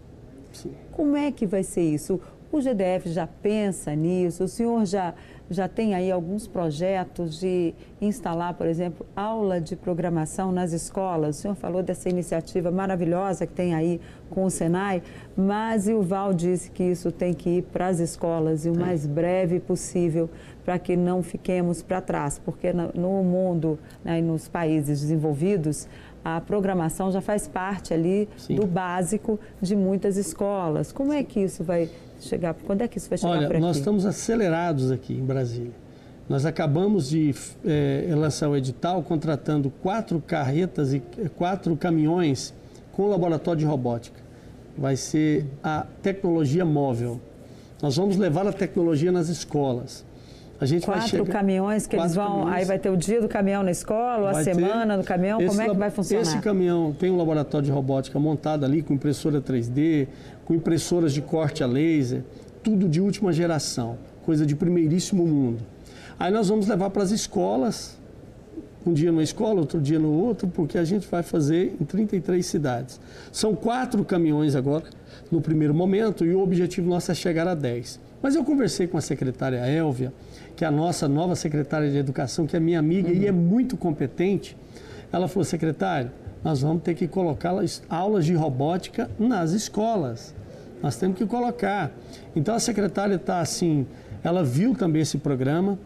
Sim. 0.53 0.71
Como 0.93 1.17
é 1.17 1.33
que 1.33 1.45
vai 1.45 1.65
ser 1.65 1.83
isso? 1.83 2.21
O 2.53 2.61
GDF 2.61 3.09
já 3.09 3.27
pensa 3.27 3.93
nisso? 3.93 4.45
O 4.45 4.49
senhor 4.49 4.87
já, 4.87 5.15
já 5.51 5.67
tem 5.67 5.95
aí 5.95 6.13
alguns 6.13 6.47
projetos 6.47 7.39
de 7.41 7.75
instalar, 8.01 8.55
por 8.55 8.67
exemplo, 8.69 9.05
aula 9.17 9.61
de 9.61 9.75
programação 9.75 10.53
nas 10.53 10.73
escolas? 10.73 11.39
O 11.39 11.41
senhor 11.41 11.55
falou 11.57 11.83
dessa 11.83 12.09
iniciativa 12.09 12.71
maravilhosa 12.71 13.47
que 13.49 13.53
tem 13.53 13.75
aí 13.75 14.01
com 14.31 14.45
o 14.45 14.51
Senai, 14.51 15.03
mas 15.37 15.89
o 15.89 16.03
Val 16.03 16.33
disse 16.33 16.71
que 16.71 16.85
isso 16.85 17.11
tem 17.11 17.35
que 17.35 17.51
ir 17.59 17.63
para 17.65 17.89
as 17.89 17.99
escolas 17.99 18.65
e 18.65 18.71
o 18.71 18.79
mais 18.79 19.05
breve 19.07 19.59
possível 19.59 20.31
para 20.65 20.79
que 20.79 20.97
não 20.97 21.21
fiquemos 21.21 21.83
para 21.83 22.01
trás, 22.01 22.39
porque 22.39 22.73
no 22.73 23.25
mundo 23.25 23.77
né, 24.05 24.21
e 24.21 24.23
nos 24.23 24.47
países 24.47 25.01
desenvolvidos, 25.01 25.89
a 26.25 26.41
programação 26.41 27.11
já 27.11 27.21
faz 27.21 27.49
parte 27.49 27.93
ali 27.93 28.29
Sim. 28.37 28.55
do 28.55 28.67
básico 28.67 29.41
de 29.61 29.75
muitas 29.75 30.17
escolas. 30.17 30.93
Como 30.93 31.13
é 31.13 31.25
que 31.25 31.41
isso 31.41 31.65
vai 31.65 31.89
chegar? 32.25 32.55
Quando 32.55 32.83
é 32.83 32.89
que 32.89 32.99
isso 32.99 33.09
vai 33.09 33.19
chegar 33.19 33.33
Olha, 33.33 33.47
por 33.47 33.57
aqui? 33.57 33.63
nós 33.63 33.77
estamos 33.77 34.07
acelerados 34.07 34.91
aqui 34.91 35.15
em 35.15 35.25
Brasília. 35.25 35.73
Nós 36.29 36.47
acabamos 36.47 37.11
de 37.11 37.35
é, 37.65 38.07
lançar 38.15 38.49
o 38.49 38.57
edital 38.57 39.03
contratando 39.03 39.69
quatro 39.83 40.23
carretas 40.25 40.95
e 40.95 41.01
quatro 41.37 41.77
caminhões 41.77 42.55
com 42.93 43.09
laboratório 43.09 43.59
de 43.59 43.67
robótica. 43.67 44.21
Vai 44.79 44.95
ser 44.95 45.47
a 45.63 45.87
tecnologia 46.03 46.65
móvel. 46.65 47.21
Nós 47.83 47.97
vamos 47.97 48.17
levar 48.17 48.47
a 48.47 48.53
tecnologia 48.53 49.11
nas 49.11 49.29
escolas. 49.29 50.05
A 50.61 50.67
gente 50.67 50.85
quatro 50.85 51.01
vai 51.01 51.11
chegar, 51.11 51.33
caminhões 51.33 51.87
que 51.87 51.97
eles 51.97 52.15
vão. 52.15 52.27
Caminhões. 52.27 52.55
Aí 52.55 52.65
vai 52.67 52.79
ter 52.79 52.91
o 52.91 52.97
dia 52.97 53.21
do 53.21 53.29
caminhão 53.29 53.63
na 53.63 53.71
escola, 53.71 54.33
vai 54.33 54.43
a 54.43 54.45
semana 54.45 54.99
do 54.99 55.05
caminhão. 55.05 55.45
Como 55.45 55.63
é 55.63 55.69
que 55.69 55.77
vai 55.77 55.91
funcionar? 55.91 56.23
Esse 56.23 56.39
caminhão 56.39 56.93
tem 56.93 57.11
um 57.11 57.17
laboratório 57.17 57.65
de 57.65 57.73
robótica 57.73 58.19
montado 58.19 58.65
ali 58.65 58.83
com 58.83 58.93
impressora 58.93 59.41
3D, 59.41 60.07
com 60.45 60.55
impressoras 60.55 61.13
de 61.13 61.23
corte 61.23 61.63
a 61.63 61.67
laser, 61.67 62.23
tudo 62.63 62.89
de 62.89 63.01
última 63.01 63.33
geração, 63.33 63.99
coisa 64.25 64.45
de 64.45 64.55
primeiríssimo 64.55 65.27
mundo. 65.27 65.63
Aí 66.19 66.31
nós 66.31 66.49
vamos 66.49 66.67
levar 66.67 66.91
para 66.91 67.03
as 67.03 67.11
escolas 67.11 67.99
um 68.85 68.93
dia 68.93 69.11
numa 69.11 69.23
escola, 69.23 69.61
outro 69.61 69.81
dia 69.81 69.99
no 69.99 70.11
outro, 70.11 70.49
porque 70.49 70.79
a 70.79 70.85
gente 70.85 71.07
vai 71.09 71.23
fazer 71.23 71.77
em 71.81 71.85
33 71.85 72.45
cidades. 72.45 73.01
São 73.31 73.55
quatro 73.55 74.05
caminhões 74.05 74.55
agora, 74.55 74.85
no 75.31 75.41
primeiro 75.41 75.75
momento, 75.75 76.25
e 76.25 76.35
o 76.35 76.41
objetivo 76.41 76.89
nosso 76.89 77.11
é 77.11 77.15
chegar 77.15 77.47
a 77.47 77.55
10. 77.55 78.01
Mas 78.23 78.35
eu 78.35 78.45
conversei 78.45 78.87
com 78.87 78.99
a 78.99 79.01
secretária 79.01 79.67
Elvia, 79.67 80.13
que 80.57 80.65
é 80.65 80.69
a 80.69 80.71
nossa 80.71 81.09
nova 81.09 81.35
secretária 81.35 81.91
de 81.91 81.97
Educação, 81.97 82.47
que 82.47 82.57
é 82.57 82.61
minha 82.61 82.79
amiga 82.79 83.09
uhum. 83.09 83.15
e 83.15 83.27
é 83.27 83.33
muito 83.33 83.77
competente. 83.77 84.57
Ela 85.13 85.27
falou, 85.27 85.45
secretário, 85.45 86.11
nós 86.43 86.63
vamos 86.63 86.83
ter 86.83 86.95
que 86.95 87.07
colocar 87.07 87.55
aulas 87.89 88.25
de 88.25 88.35
robótica 88.35 89.11
nas 89.19 89.53
escolas. 89.53 90.35
Nós 90.83 90.97
temos 90.97 91.19
que 91.19 91.27
colocar. 91.27 91.93
Então 92.35 92.55
a 92.55 92.59
secretária 92.59 93.17
está 93.17 93.41
assim, 93.41 93.87
ela 94.25 94.43
viu 94.43 94.75
também 94.75 95.03
esse 95.03 95.19
programa, 95.19 95.79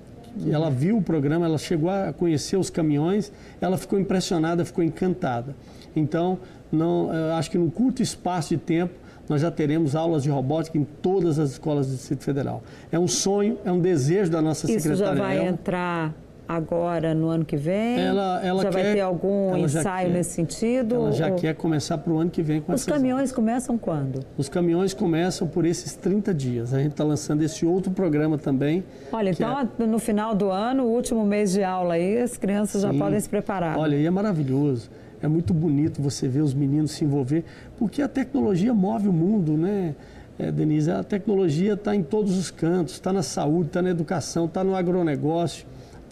ela 0.51 0.71
viu 0.71 0.99
o 0.99 1.03
programa, 1.03 1.47
ela 1.47 1.59
chegou 1.59 1.91
a 1.91 2.13
conhecer 2.13 2.57
os 2.57 2.71
caminhões, 2.71 3.33
ela 3.61 3.77
ficou 3.77 3.99
impressionada, 3.99 4.65
ficou 4.65 4.83
encantada. 4.83 5.55
Então, 5.95 6.39
não, 6.73 7.09
acho 7.37 7.51
que 7.51 7.59
num 7.59 7.71
curto 7.71 8.03
espaço 8.03 8.51
de 8.51 8.57
tempo, 8.57 8.95
nós 9.29 9.41
já 9.41 9.51
teremos 9.51 9.97
aulas 9.97 10.23
de 10.23 10.31
robótica 10.31 10.77
em 10.77 10.85
todas 10.85 11.39
as 11.39 11.53
escolas 11.53 11.87
do 11.87 11.95
Distrito 11.95 12.25
Federal. 12.25 12.63
É 12.93 12.99
um 12.99 13.09
sonho, 13.09 13.59
é 13.65 13.73
um 13.73 13.81
desejo 13.81 14.31
da 14.31 14.43
nossa 14.43 14.67
Isso 14.67 14.81
secretária. 14.81 15.13
Isso 15.13 15.19
já 15.19 15.25
vai 15.25 15.49
entrar 15.49 16.15
agora 16.47 17.15
no 17.15 17.29
ano 17.29 17.45
que 17.45 17.57
vem? 17.57 18.01
Ela, 18.01 18.41
ela 18.45 18.63
já 18.63 18.71
quer, 18.71 18.83
vai 18.83 18.93
ter 18.95 19.01
algum 19.01 19.57
ensaio 19.57 20.11
nesse 20.11 20.31
sentido? 20.31 20.95
Ela 20.95 21.13
já 21.13 21.29
ou... 21.29 21.37
quer 21.37 21.55
começar 21.55 21.99
para 21.99 22.13
o 22.13 22.19
ano 22.19 22.31
que 22.31 22.43
vem 22.43 22.61
com 22.61 22.73
Os 22.73 22.85
caminhões 22.85 23.33
começam 23.33 23.79
quando? 23.79 24.21
Os 24.37 24.49
caminhões 24.49 24.95
começam 24.95 25.49
por 25.49 25.65
esses 25.65 25.95
30 25.95 26.35
dias. 26.35 26.75
A 26.75 26.79
gente 26.79 26.93
está 26.93 27.05
lançando 27.05 27.43
esse 27.43 27.65
outro 27.65 27.91
programa 27.91 28.39
também. 28.39 28.85
Olha, 29.13 29.31
então 29.31 29.69
é... 29.79 29.87
no 29.87 29.99
final 29.99 30.35
do 30.35 30.51
ano, 30.51 30.85
o 30.85 30.91
último 30.91 31.25
mês 31.25 31.53
de 31.53 31.63
aula 31.63 31.95
aí, 31.95 32.19
as 32.19 32.37
crianças 32.37 32.83
Sim. 32.83 32.93
já 32.93 32.95
podem 32.95 33.19
se 33.19 33.29
preparar. 33.29 33.79
Olha, 33.79 33.97
e 33.97 34.07
é 34.07 34.11
maravilhoso. 34.11 34.91
É 35.23 35.29
muito 35.29 35.55
bonito 35.55 36.03
você 36.03 36.29
ver 36.29 36.43
os 36.43 36.53
meninos 36.53 36.91
se 36.91 37.05
envolver, 37.05 37.45
porque 37.79 38.03
a 38.03 38.09
tecnologia 38.09 38.75
move 38.75 39.09
o 39.09 39.13
mundo, 39.13 39.57
né? 39.57 39.95
É, 40.39 40.51
Denise, 40.51 40.91
a 40.91 41.03
tecnologia 41.03 41.75
está 41.75 41.95
em 41.95 42.03
todos 42.03 42.37
os 42.37 42.51
cantos, 42.51 42.95
está 42.95 43.13
na 43.13 43.23
saúde, 43.23 43.69
está 43.69 43.81
na 43.81 43.91
educação, 43.91 44.47
está 44.47 44.65
no 44.65 44.75
agronegócio, 44.75 45.65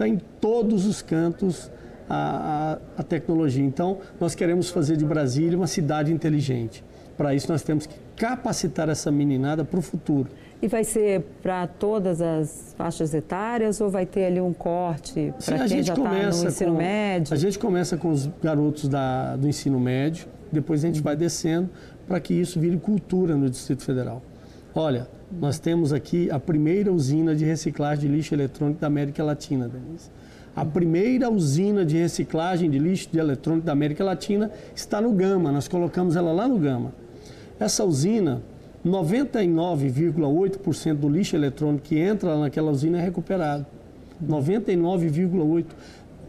está 0.02 0.09
em 0.09 0.18
todos 0.40 0.87
os 0.87 1.00
cantos 1.00 1.71
a, 2.09 2.78
a, 2.97 3.00
a, 3.00 3.02
tecnologia. 3.02 3.64
Então, 3.64 3.99
nós 4.21 4.35
queremos 4.35 4.71
fazer 4.71 4.97
de 4.97 5.04
Brasília 5.04 5.56
uma 5.56 5.66
cidade 5.66 6.12
inteligente. 6.12 6.85
Para 7.16 7.35
isso, 7.35 7.50
nós 7.50 7.62
temos 7.62 7.87
que 7.87 7.94
capacitar 8.16 8.88
essa 8.88 9.11
meninada 9.11 9.64
para 9.64 9.78
o 9.78 9.82
futuro. 9.82 10.28
E 10.61 10.68
vai 10.68 10.85
ser 10.85 11.23
para 11.42 11.66
todas 11.66 12.21
as 12.21 12.75
faixas 12.76 13.12
etárias 13.14 13.80
ou 13.80 13.90
vai 13.90 14.06
ter 14.06 14.26
ali 14.26 14.40
um 14.40 14.52
corte 14.52 15.35
para 15.44 15.59
quem 15.66 15.82
já 15.82 15.92
está 15.92 16.11
no 16.11 16.28
ensino 16.28 16.73
com, 16.73 16.78
médio? 16.78 17.35
A 17.35 17.37
gente 17.37 17.59
começa 17.59 17.97
com 17.97 18.11
os 18.11 18.30
garotos 18.42 18.88
da, 18.88 19.37
do 19.37 19.49
ensino 19.49 19.80
médio, 19.80 20.26
depois 20.52 20.85
a 20.85 20.87
gente 20.87 21.00
vai 21.00 21.16
descendo 21.16 21.68
para 22.06 22.21
que 22.21 22.32
isso 22.32 22.61
vire 22.61 22.76
cultura 22.76 23.37
no 23.37 23.50
Distrito 23.50 23.82
Federal. 23.82 24.23
Olha, 24.75 25.09
nós 25.40 25.58
temos 25.58 25.92
aqui 25.92 26.30
a 26.30 26.38
primeira 26.38 26.92
usina 26.92 27.34
de 27.34 27.44
reciclagem 27.44 28.08
de 28.08 28.16
lixo 28.16 28.32
eletrônico 28.34 28.80
da 28.80 28.86
América 28.86 29.24
Latina, 29.24 29.68
Denise. 29.68 30.08
A 30.54 30.64
primeira 30.64 31.28
usina 31.30 31.84
de 31.84 31.96
reciclagem 31.96 32.70
de 32.70 32.78
lixo 32.78 33.08
de 33.10 33.18
eletrônico 33.18 33.66
da 33.66 33.72
América 33.72 34.04
Latina 34.04 34.52
está 34.74 35.00
no 35.00 35.10
Gama, 35.12 35.50
nós 35.50 35.66
colocamos 35.66 36.14
ela 36.14 36.30
lá 36.32 36.46
no 36.46 36.58
Gama. 36.58 36.92
Essa 37.58 37.84
usina 37.84 38.42
99,8% 38.84 40.94
do 40.94 41.08
lixo 41.08 41.34
eletrônico 41.36 41.84
que 41.84 41.98
entra 41.98 42.38
naquela 42.38 42.70
usina 42.70 42.98
é 42.98 43.02
recuperado. 43.02 43.64
99,8%. 44.22 45.64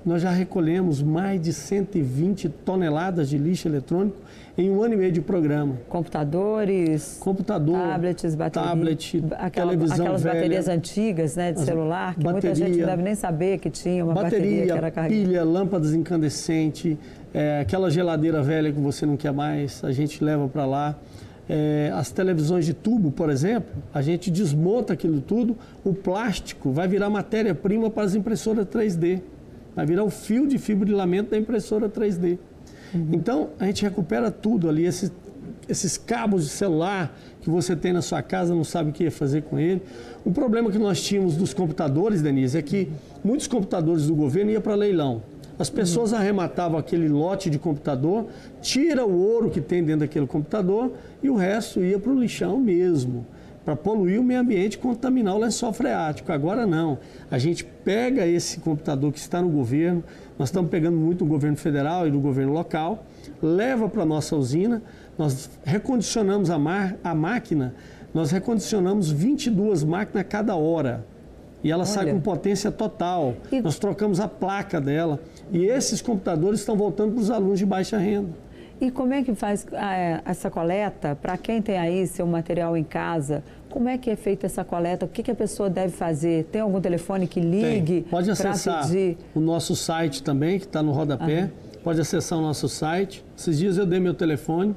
Nós 0.05 0.21
já 0.21 0.31
recolhemos 0.31 1.01
mais 1.01 1.41
de 1.41 1.53
120 1.53 2.49
toneladas 2.49 3.29
de 3.29 3.37
lixo 3.37 3.69
eletrônico 3.69 4.17
em 4.57 4.69
um 4.69 4.83
ano 4.83 4.95
e 4.95 4.97
meio 4.97 5.11
de 5.11 5.21
programa. 5.21 5.77
Computadores, 5.87 7.17
computador, 7.21 7.77
tablets, 7.77 8.35
bateria, 8.35 8.69
tablet, 8.69 9.23
aquela, 9.37 9.71
televisão 9.71 10.05
aquelas 10.05 10.23
velha, 10.23 10.35
baterias 10.35 10.67
antigas, 10.67 11.35
né, 11.37 11.53
de 11.53 11.61
celular, 11.61 12.15
que 12.15 12.23
bateria, 12.23 12.49
muita 12.49 12.55
gente 12.55 12.79
não 12.79 12.85
deve 12.85 13.01
nem 13.01 13.15
saber 13.15 13.59
que 13.59 13.69
tinha 13.69 14.03
uma 14.03 14.13
bateria, 14.13 14.39
bateria 14.39 14.65
que 14.65 14.71
era 14.71 14.91
carregada. 14.91 15.25
pilha, 15.25 15.43
lâmpadas 15.43 15.93
incandescentes, 15.93 16.97
é, 17.33 17.61
aquela 17.61 17.89
geladeira 17.89 18.43
velha 18.43 18.71
que 18.71 18.79
você 18.79 19.05
não 19.05 19.15
quer 19.15 19.31
mais, 19.31 19.81
a 19.83 19.91
gente 19.91 20.21
leva 20.21 20.47
para 20.49 20.65
lá 20.65 20.99
é, 21.47 21.91
as 21.93 22.11
televisões 22.11 22.65
de 22.65 22.73
tubo, 22.73 23.11
por 23.11 23.29
exemplo, 23.29 23.71
a 23.93 24.01
gente 24.01 24.29
desmonta 24.29 24.93
aquilo 24.93 25.21
tudo, 25.21 25.57
o 25.83 25.93
plástico 25.93 26.71
vai 26.71 26.87
virar 26.87 27.09
matéria-prima 27.09 27.89
para 27.89 28.03
as 28.03 28.15
impressoras 28.15 28.65
3D. 28.65 29.21
Vai 29.75 29.85
virar 29.85 30.03
o 30.03 30.09
fio 30.09 30.47
de 30.47 30.57
fibrilamento 30.57 31.31
da 31.31 31.37
impressora 31.37 31.89
3D. 31.89 32.37
Uhum. 32.93 33.09
Então, 33.11 33.49
a 33.59 33.65
gente 33.65 33.83
recupera 33.83 34.29
tudo 34.29 34.69
ali, 34.69 34.85
esses, 34.85 35.11
esses 35.67 35.97
cabos 35.97 36.43
de 36.43 36.49
celular 36.49 37.17
que 37.41 37.49
você 37.49 37.75
tem 37.75 37.91
na 37.91 38.01
sua 38.01 38.21
casa, 38.21 38.55
não 38.55 38.63
sabe 38.63 38.91
o 38.91 38.93
que 38.93 39.09
fazer 39.09 39.43
com 39.43 39.59
ele. 39.59 39.81
O 40.23 40.31
problema 40.31 40.71
que 40.71 40.77
nós 40.77 41.01
tínhamos 41.01 41.35
dos 41.35 41.53
computadores, 41.53 42.21
Denise, 42.21 42.57
é 42.57 42.61
que 42.61 42.89
muitos 43.23 43.47
computadores 43.47 44.07
do 44.07 44.15
governo 44.15 44.51
iam 44.51 44.61
para 44.61 44.75
leilão. 44.75 45.21
As 45.57 45.69
pessoas 45.69 46.11
uhum. 46.11 46.17
arrematavam 46.17 46.77
aquele 46.77 47.07
lote 47.07 47.49
de 47.49 47.59
computador, 47.59 48.27
tira 48.61 49.05
o 49.05 49.19
ouro 49.19 49.49
que 49.49 49.61
tem 49.61 49.83
dentro 49.83 50.01
daquele 50.01 50.25
computador 50.25 50.93
e 51.21 51.29
o 51.29 51.35
resto 51.35 51.83
ia 51.83 51.99
para 51.99 52.11
o 52.11 52.19
lixão 52.19 52.59
mesmo, 52.59 53.25
para 53.63 53.75
poluir 53.75 54.19
o 54.19 54.23
meio 54.23 54.39
ambiente 54.39 54.73
e 54.73 54.77
contaminar 54.77 55.35
o 55.35 55.39
lençol 55.39 55.71
freático. 55.71 56.31
Agora 56.31 56.65
não. 56.65 56.97
A 57.31 57.37
gente 57.37 57.63
pega 57.63 58.25
esse 58.25 58.59
computador 58.59 59.11
que 59.11 59.19
está 59.19 59.41
no 59.41 59.49
governo, 59.49 60.03
nós 60.37 60.49
estamos 60.49 60.69
pegando 60.69 60.97
muito 60.97 61.23
no 61.23 61.29
governo 61.29 61.57
federal 61.57 62.07
e 62.07 62.11
no 62.11 62.19
governo 62.19 62.51
local, 62.51 63.05
leva 63.41 63.87
para 63.87 64.03
a 64.03 64.05
nossa 64.05 64.35
usina, 64.35 64.81
nós 65.17 65.49
recondicionamos 65.63 66.49
a, 66.49 66.57
mar, 66.57 66.95
a 67.03 67.15
máquina, 67.15 67.73
nós 68.13 68.31
recondicionamos 68.31 69.11
22 69.11 69.83
máquinas 69.83 70.21
a 70.21 70.23
cada 70.23 70.55
hora. 70.55 71.05
E 71.63 71.71
ela 71.71 71.83
Olha. 71.83 71.91
sai 71.91 72.11
com 72.11 72.19
potência 72.19 72.69
total. 72.71 73.35
E... 73.51 73.61
Nós 73.61 73.79
trocamos 73.79 74.19
a 74.19 74.27
placa 74.27 74.81
dela. 74.81 75.19
E 75.51 75.65
esses 75.65 76.01
computadores 76.01 76.59
estão 76.59 76.75
voltando 76.75 77.13
para 77.13 77.21
os 77.21 77.31
alunos 77.31 77.57
de 77.57 77.65
baixa 77.65 77.97
renda. 77.97 78.42
E 78.81 78.91
como 78.91 79.13
é 79.13 79.23
que 79.23 79.33
faz 79.33 79.65
é, 79.71 80.21
essa 80.25 80.49
coleta? 80.49 81.15
Para 81.15 81.37
quem 81.37 81.61
tem 81.61 81.77
aí 81.77 82.05
seu 82.07 82.25
material 82.25 82.75
em 82.75 82.83
casa, 82.83 83.43
como 83.69 83.87
é 83.87 83.97
que 83.97 84.09
é 84.09 84.15
feita 84.15 84.45
essa 84.45 84.63
coleta? 84.63 85.05
O 85.05 85.07
que, 85.07 85.23
que 85.23 85.31
a 85.31 85.35
pessoa 85.35 85.69
deve 85.69 85.93
fazer? 85.93 86.45
Tem 86.51 86.61
algum 86.61 86.79
telefone 86.81 87.27
que 87.27 87.39
ligue? 87.39 88.01
Tem. 88.01 88.03
Pode 88.03 88.29
acessar 88.29 88.85
pedir... 88.85 89.17
o 89.33 89.39
nosso 89.39 89.75
site 89.75 90.21
também, 90.21 90.59
que 90.59 90.65
está 90.65 90.83
no 90.83 90.91
rodapé. 90.91 91.49
Pode 91.83 91.99
acessar 91.99 92.37
o 92.39 92.41
nosso 92.41 92.69
site. 92.69 93.23
Esses 93.37 93.57
dias 93.57 93.77
eu 93.77 93.85
dei 93.85 93.99
meu 93.99 94.13
telefone, 94.13 94.75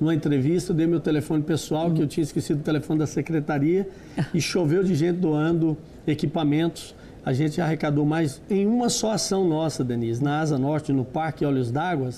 numa 0.00 0.14
entrevista, 0.14 0.72
eu 0.72 0.76
dei 0.76 0.86
meu 0.86 1.00
telefone 1.00 1.42
pessoal, 1.42 1.88
uhum. 1.88 1.94
que 1.94 2.02
eu 2.02 2.06
tinha 2.06 2.22
esquecido 2.22 2.60
o 2.60 2.62
telefone 2.62 3.00
da 3.00 3.06
secretaria, 3.06 3.88
e 4.32 4.40
choveu 4.40 4.84
de 4.84 4.94
gente 4.94 5.16
doando 5.16 5.76
equipamentos. 6.06 6.94
A 7.28 7.32
gente 7.34 7.60
arrecadou 7.60 8.06
mais 8.06 8.40
em 8.48 8.64
uma 8.66 8.88
só 8.88 9.12
ação 9.12 9.46
nossa, 9.46 9.84
Denise, 9.84 10.24
na 10.24 10.40
Asa 10.40 10.56
Norte, 10.56 10.94
no 10.94 11.04
Parque 11.04 11.44
Olhos 11.44 11.70
d'Água, 11.70 12.08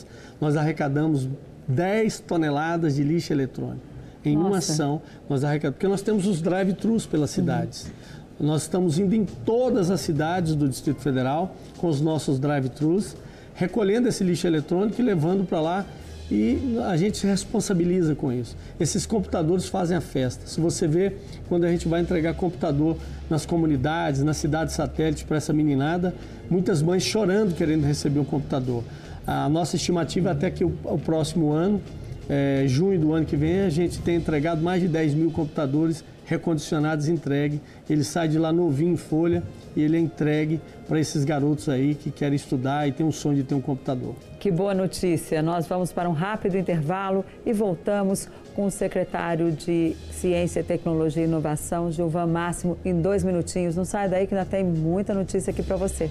nós 0.41 0.57
arrecadamos 0.57 1.29
10 1.67 2.21
toneladas 2.21 2.95
de 2.95 3.03
lixo 3.03 3.33
eletrônico. 3.33 3.83
Em 4.25 4.37
Nossa. 4.37 4.47
uma 4.47 4.59
ação, 4.59 5.03
nós 5.29 5.43
arrecadamos, 5.43 5.75
porque 5.75 5.89
nós 5.89 6.01
temos 6.01 6.29
os 6.29 6.41
drive-thrus 6.41 7.07
pelas 7.07 7.31
cidades. 7.31 7.91
Uhum. 8.39 8.47
Nós 8.47 8.63
estamos 8.63 9.01
indo 9.01 9.13
em 9.13 9.25
todas 9.25 9.91
as 9.91 10.01
cidades 10.01 10.55
do 10.55 10.69
Distrito 10.69 11.01
Federal 11.01 11.57
com 11.79 11.89
os 11.89 12.01
nossos 12.01 12.39
drive-thrus, 12.39 13.17
recolhendo 13.53 14.07
esse 14.07 14.23
lixo 14.23 14.47
eletrônico 14.47 15.01
e 15.01 15.05
levando 15.05 15.45
para 15.45 15.61
lá 15.61 15.87
e 16.31 16.79
a 16.85 16.97
gente 16.97 17.19
se 17.19 17.27
responsabiliza 17.27 18.15
com 18.15 18.33
isso. 18.33 18.57
Esses 18.79 19.05
computadores 19.05 19.67
fazem 19.67 19.97
a 19.97 20.01
festa. 20.01 20.47
Se 20.47 20.61
você 20.61 20.87
vê, 20.87 21.15
quando 21.49 21.65
a 21.65 21.69
gente 21.71 21.89
vai 21.89 22.01
entregar 22.01 22.35
computador 22.35 22.97
nas 23.29 23.45
comunidades, 23.45 24.23
nas 24.23 24.37
cidades 24.37 24.75
satélites 24.75 25.25
para 25.25 25.39
essa 25.39 25.53
meninada, 25.53 26.15
muitas 26.49 26.81
mães 26.81 27.03
chorando 27.03 27.55
querendo 27.55 27.85
receber 27.85 28.21
um 28.21 28.25
computador. 28.25 28.85
A 29.27 29.49
nossa 29.49 29.75
estimativa 29.77 30.29
é 30.29 30.33
até 30.33 30.51
que 30.51 30.65
o, 30.65 30.73
o 30.85 30.99
próximo 30.99 31.51
ano, 31.51 31.81
é, 32.29 32.65
junho 32.67 32.99
do 32.99 33.13
ano 33.13 33.27
que 33.27 33.37
vem, 33.37 33.63
a 33.63 33.71
gente 33.71 33.99
tem 33.99 34.15
entregado 34.15 34.63
mais 34.63 34.81
de 34.81 34.87
10 34.87 35.15
mil 35.15 35.33
computadores 35.33 36.05
recondicionados 36.25 37.09
entregue. 37.09 37.61
Ele 37.89 38.05
sai 38.05 38.29
de 38.29 38.39
lá 38.39 38.53
novinho 38.53 38.93
em 38.93 38.97
folha 38.97 39.43
e 39.75 39.83
ele 39.83 39.97
é 39.97 40.01
entregue 40.01 40.61
para 40.87 41.01
esses 41.01 41.25
garotos 41.25 41.69
aí 41.69 41.97
que 41.97 42.11
querem 42.13 42.37
estudar 42.37 42.89
e 42.89 42.93
têm 42.93 43.05
um 43.05 43.11
sonho 43.11 43.37
de 43.37 43.43
ter 43.43 43.57
um 43.57 43.61
computador. 43.61 44.15
Que 44.41 44.51
boa 44.51 44.73
notícia! 44.73 45.43
Nós 45.43 45.67
vamos 45.67 45.93
para 45.93 46.09
um 46.09 46.15
rápido 46.15 46.57
intervalo 46.57 47.27
e 47.45 47.53
voltamos 47.53 48.27
com 48.55 48.65
o 48.65 48.71
secretário 48.71 49.53
de 49.53 49.95
Ciência, 50.11 50.65
Tecnologia 50.65 51.23
e 51.23 51.27
Inovação, 51.27 51.93
Gilvan 51.93 52.27
Máximo, 52.27 52.79
em 52.83 53.03
dois 53.03 53.23
minutinhos. 53.23 53.77
Não 53.77 53.85
sai 53.85 54.09
daí 54.09 54.27
que 54.27 54.35
ainda 54.35 54.49
tem 54.49 54.65
muita 54.65 55.13
notícia 55.13 55.51
aqui 55.51 55.63
para 55.63 55.77
você. 55.77 56.11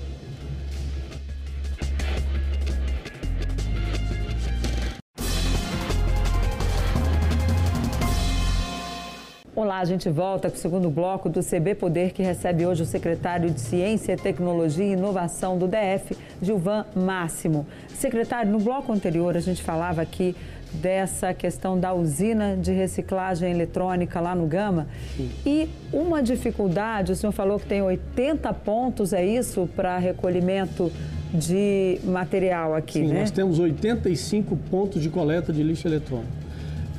Olá, 9.60 9.80
a 9.80 9.86
gente 9.86 10.10
volta 10.10 10.50
com 10.50 10.56
o 10.56 10.58
segundo 10.58 10.90
bloco 10.90 11.28
do 11.28 11.42
CB 11.44 11.76
Poder, 11.76 12.14
que 12.14 12.24
recebe 12.24 12.66
hoje 12.66 12.84
o 12.84 12.86
secretário 12.86 13.52
de 13.52 13.60
Ciência, 13.60 14.16
Tecnologia 14.16 14.86
e 14.86 14.94
Inovação 14.94 15.58
do 15.58 15.68
DF, 15.68 16.16
Gilvan 16.42 16.86
Máximo. 16.96 17.68
Secretário, 17.90 18.50
no 18.50 18.60
bloco 18.60 18.94
anterior 18.94 19.36
a 19.36 19.42
gente 19.42 19.62
falava 19.62 20.02
aqui 20.02 20.34
dessa 20.72 21.34
questão 21.34 21.78
da 21.78 21.94
usina 21.94 22.56
de 22.56 22.72
reciclagem 22.72 23.52
eletrônica 23.52 24.18
lá 24.22 24.34
no 24.34 24.48
Gama. 24.48 24.88
Sim. 25.18 25.30
E 25.46 25.70
uma 25.92 26.24
dificuldade, 26.24 27.12
o 27.12 27.16
senhor 27.18 27.34
falou 27.34 27.60
que 27.60 27.66
tem 27.66 27.82
80 27.82 28.54
pontos, 28.54 29.12
é 29.12 29.26
isso, 29.26 29.68
para 29.76 29.98
recolhimento 29.98 30.90
de 31.34 32.00
material 32.06 32.74
aqui, 32.74 33.00
Sim, 33.00 33.08
né? 33.10 33.20
nós 33.20 33.32
temos 33.32 33.60
85 33.60 34.56
pontos 34.72 35.04
de 35.04 35.10
coleta 35.10 35.52
de 35.52 35.62
lixo 35.62 35.86
eletrônico. 35.86 36.49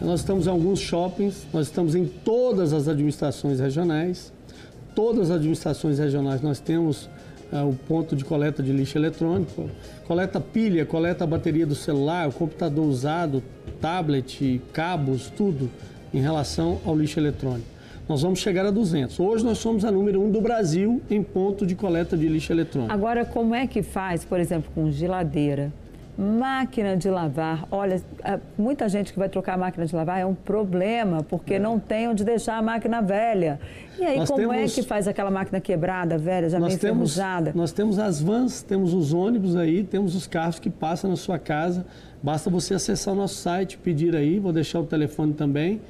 Nós 0.00 0.20
estamos 0.20 0.46
em 0.46 0.50
alguns 0.50 0.80
shoppings, 0.80 1.46
nós 1.52 1.66
estamos 1.66 1.94
em 1.94 2.06
todas 2.06 2.72
as 2.72 2.88
administrações 2.88 3.60
regionais. 3.60 4.32
Todas 4.94 5.30
as 5.30 5.36
administrações 5.36 5.98
regionais 5.98 6.40
nós 6.40 6.58
temos 6.58 7.08
é, 7.52 7.62
o 7.62 7.74
ponto 7.86 8.16
de 8.16 8.24
coleta 8.24 8.62
de 8.62 8.72
lixo 8.72 8.96
eletrônico. 8.96 9.68
Coleta 10.06 10.40
pilha, 10.40 10.86
coleta 10.86 11.26
bateria 11.26 11.66
do 11.66 11.74
celular, 11.74 12.28
o 12.28 12.32
computador 12.32 12.86
usado, 12.86 13.42
tablet, 13.78 14.60
cabos, 14.72 15.30
tudo 15.36 15.70
em 16.14 16.20
relação 16.20 16.80
ao 16.86 16.96
lixo 16.96 17.20
eletrônico. 17.20 17.68
Nós 18.08 18.22
vamos 18.22 18.40
chegar 18.40 18.64
a 18.64 18.70
200. 18.70 19.20
Hoje 19.20 19.44
nós 19.44 19.58
somos 19.58 19.84
a 19.84 19.92
número 19.92 20.20
um 20.22 20.30
do 20.30 20.40
Brasil 20.40 21.02
em 21.10 21.22
ponto 21.22 21.66
de 21.66 21.74
coleta 21.74 22.16
de 22.16 22.26
lixo 22.26 22.52
eletrônico. 22.52 22.92
Agora, 22.92 23.24
como 23.24 23.54
é 23.54 23.66
que 23.66 23.82
faz, 23.82 24.24
por 24.24 24.40
exemplo, 24.40 24.70
com 24.74 24.90
geladeira? 24.90 25.70
Máquina 26.20 26.98
de 26.98 27.09
lavar, 27.09 27.66
olha, 27.70 28.02
muita 28.59 28.87
gente 28.90 29.11
que 29.11 29.18
vai 29.18 29.30
trocar 29.30 29.54
a 29.54 29.56
máquina 29.56 29.87
de 29.87 29.96
lavar 29.96 30.20
é 30.20 30.26
um 30.26 30.35
problema, 30.35 31.22
porque 31.22 31.59
não 31.59 31.78
tem 31.78 32.09
onde 32.09 32.22
deixar 32.24 32.59
a 32.59 32.62
máquina 32.62 33.00
velha. 33.00 33.59
E 33.98 34.04
aí, 34.04 34.18
nós 34.18 34.28
como 34.28 34.52
é 34.52 34.56
temos, 34.56 34.72
é 34.72 34.74
que 34.74 34.87
faz 34.87 35.09
aquela 35.09 35.30
máquina 35.30 35.62
quebrada, 35.62 36.18
velha, 36.18 36.50
já 36.50 36.61
meio 36.61 36.74
enferrujada? 36.74 37.52
Nós 37.54 37.72
temos 37.72 37.98
as 37.98 38.20
vans, 38.20 38.61
temos 38.61 38.92
os 38.92 39.14
ônibus 39.14 39.56
aí, 39.56 39.83
temos 39.83 40.14
os 40.14 40.26
carros 40.26 40.59
que 40.59 40.68
passam 40.68 41.09
na 41.09 41.16
sua 41.16 41.38
casa. 41.38 41.87
Basta 42.22 42.50
você 42.50 42.74
acessar 42.74 43.14
o 43.14 43.16
nosso 43.16 43.37
site, 43.37 43.78
pedir 43.78 44.14
aí, 44.14 44.38
vou 44.38 44.52
deixar 44.52 44.80
o 44.80 44.85
telefone 44.85 45.33
também. 45.33 45.80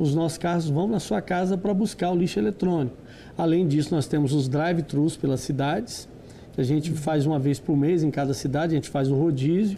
Os 0.00 0.16
nossos 0.16 0.36
carros 0.36 0.68
vão 0.68 0.88
na 0.88 0.98
sua 0.98 1.22
casa 1.22 1.56
para 1.56 1.72
buscar 1.72 2.10
o 2.10 2.16
lixo 2.16 2.40
eletrônico. 2.40 2.96
Além 3.38 3.68
disso, 3.68 3.94
nós 3.94 4.08
temos 4.08 4.32
os 4.32 4.48
drive-thrus 4.48 5.16
pelas 5.16 5.42
cidades 5.42 6.08
a 6.56 6.62
gente 6.62 6.90
faz 6.92 7.26
uma 7.26 7.38
vez 7.38 7.58
por 7.58 7.76
mês 7.76 8.02
em 8.02 8.10
cada 8.10 8.32
cidade, 8.32 8.72
a 8.72 8.76
gente 8.76 8.88
faz 8.88 9.10
o 9.10 9.14
rodízio, 9.14 9.76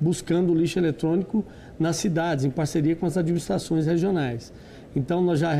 buscando 0.00 0.52
lixo 0.52 0.78
eletrônico 0.78 1.44
nas 1.78 1.96
cidades, 1.96 2.44
em 2.44 2.50
parceria 2.50 2.96
com 2.96 3.06
as 3.06 3.16
administrações 3.16 3.86
regionais. 3.86 4.52
Então, 4.94 5.22
nós 5.22 5.38
já 5.38 5.52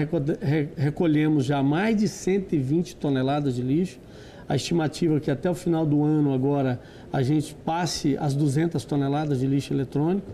recolhemos 0.77 1.45
já 1.45 1.63
mais 1.63 1.97
de 1.97 2.09
120 2.09 2.97
toneladas 2.97 3.55
de 3.55 3.63
lixo. 3.63 3.99
A 4.49 4.57
estimativa 4.57 5.17
é 5.17 5.21
que 5.21 5.31
até 5.31 5.49
o 5.49 5.55
final 5.55 5.85
do 5.87 6.03
ano 6.03 6.33
agora 6.33 6.81
a 7.13 7.23
gente 7.23 7.55
passe 7.55 8.17
as 8.19 8.35
200 8.35 8.85
toneladas 8.85 9.41
de 9.41 9.47
lixo 9.47 9.73
eletrônico. 9.73 10.31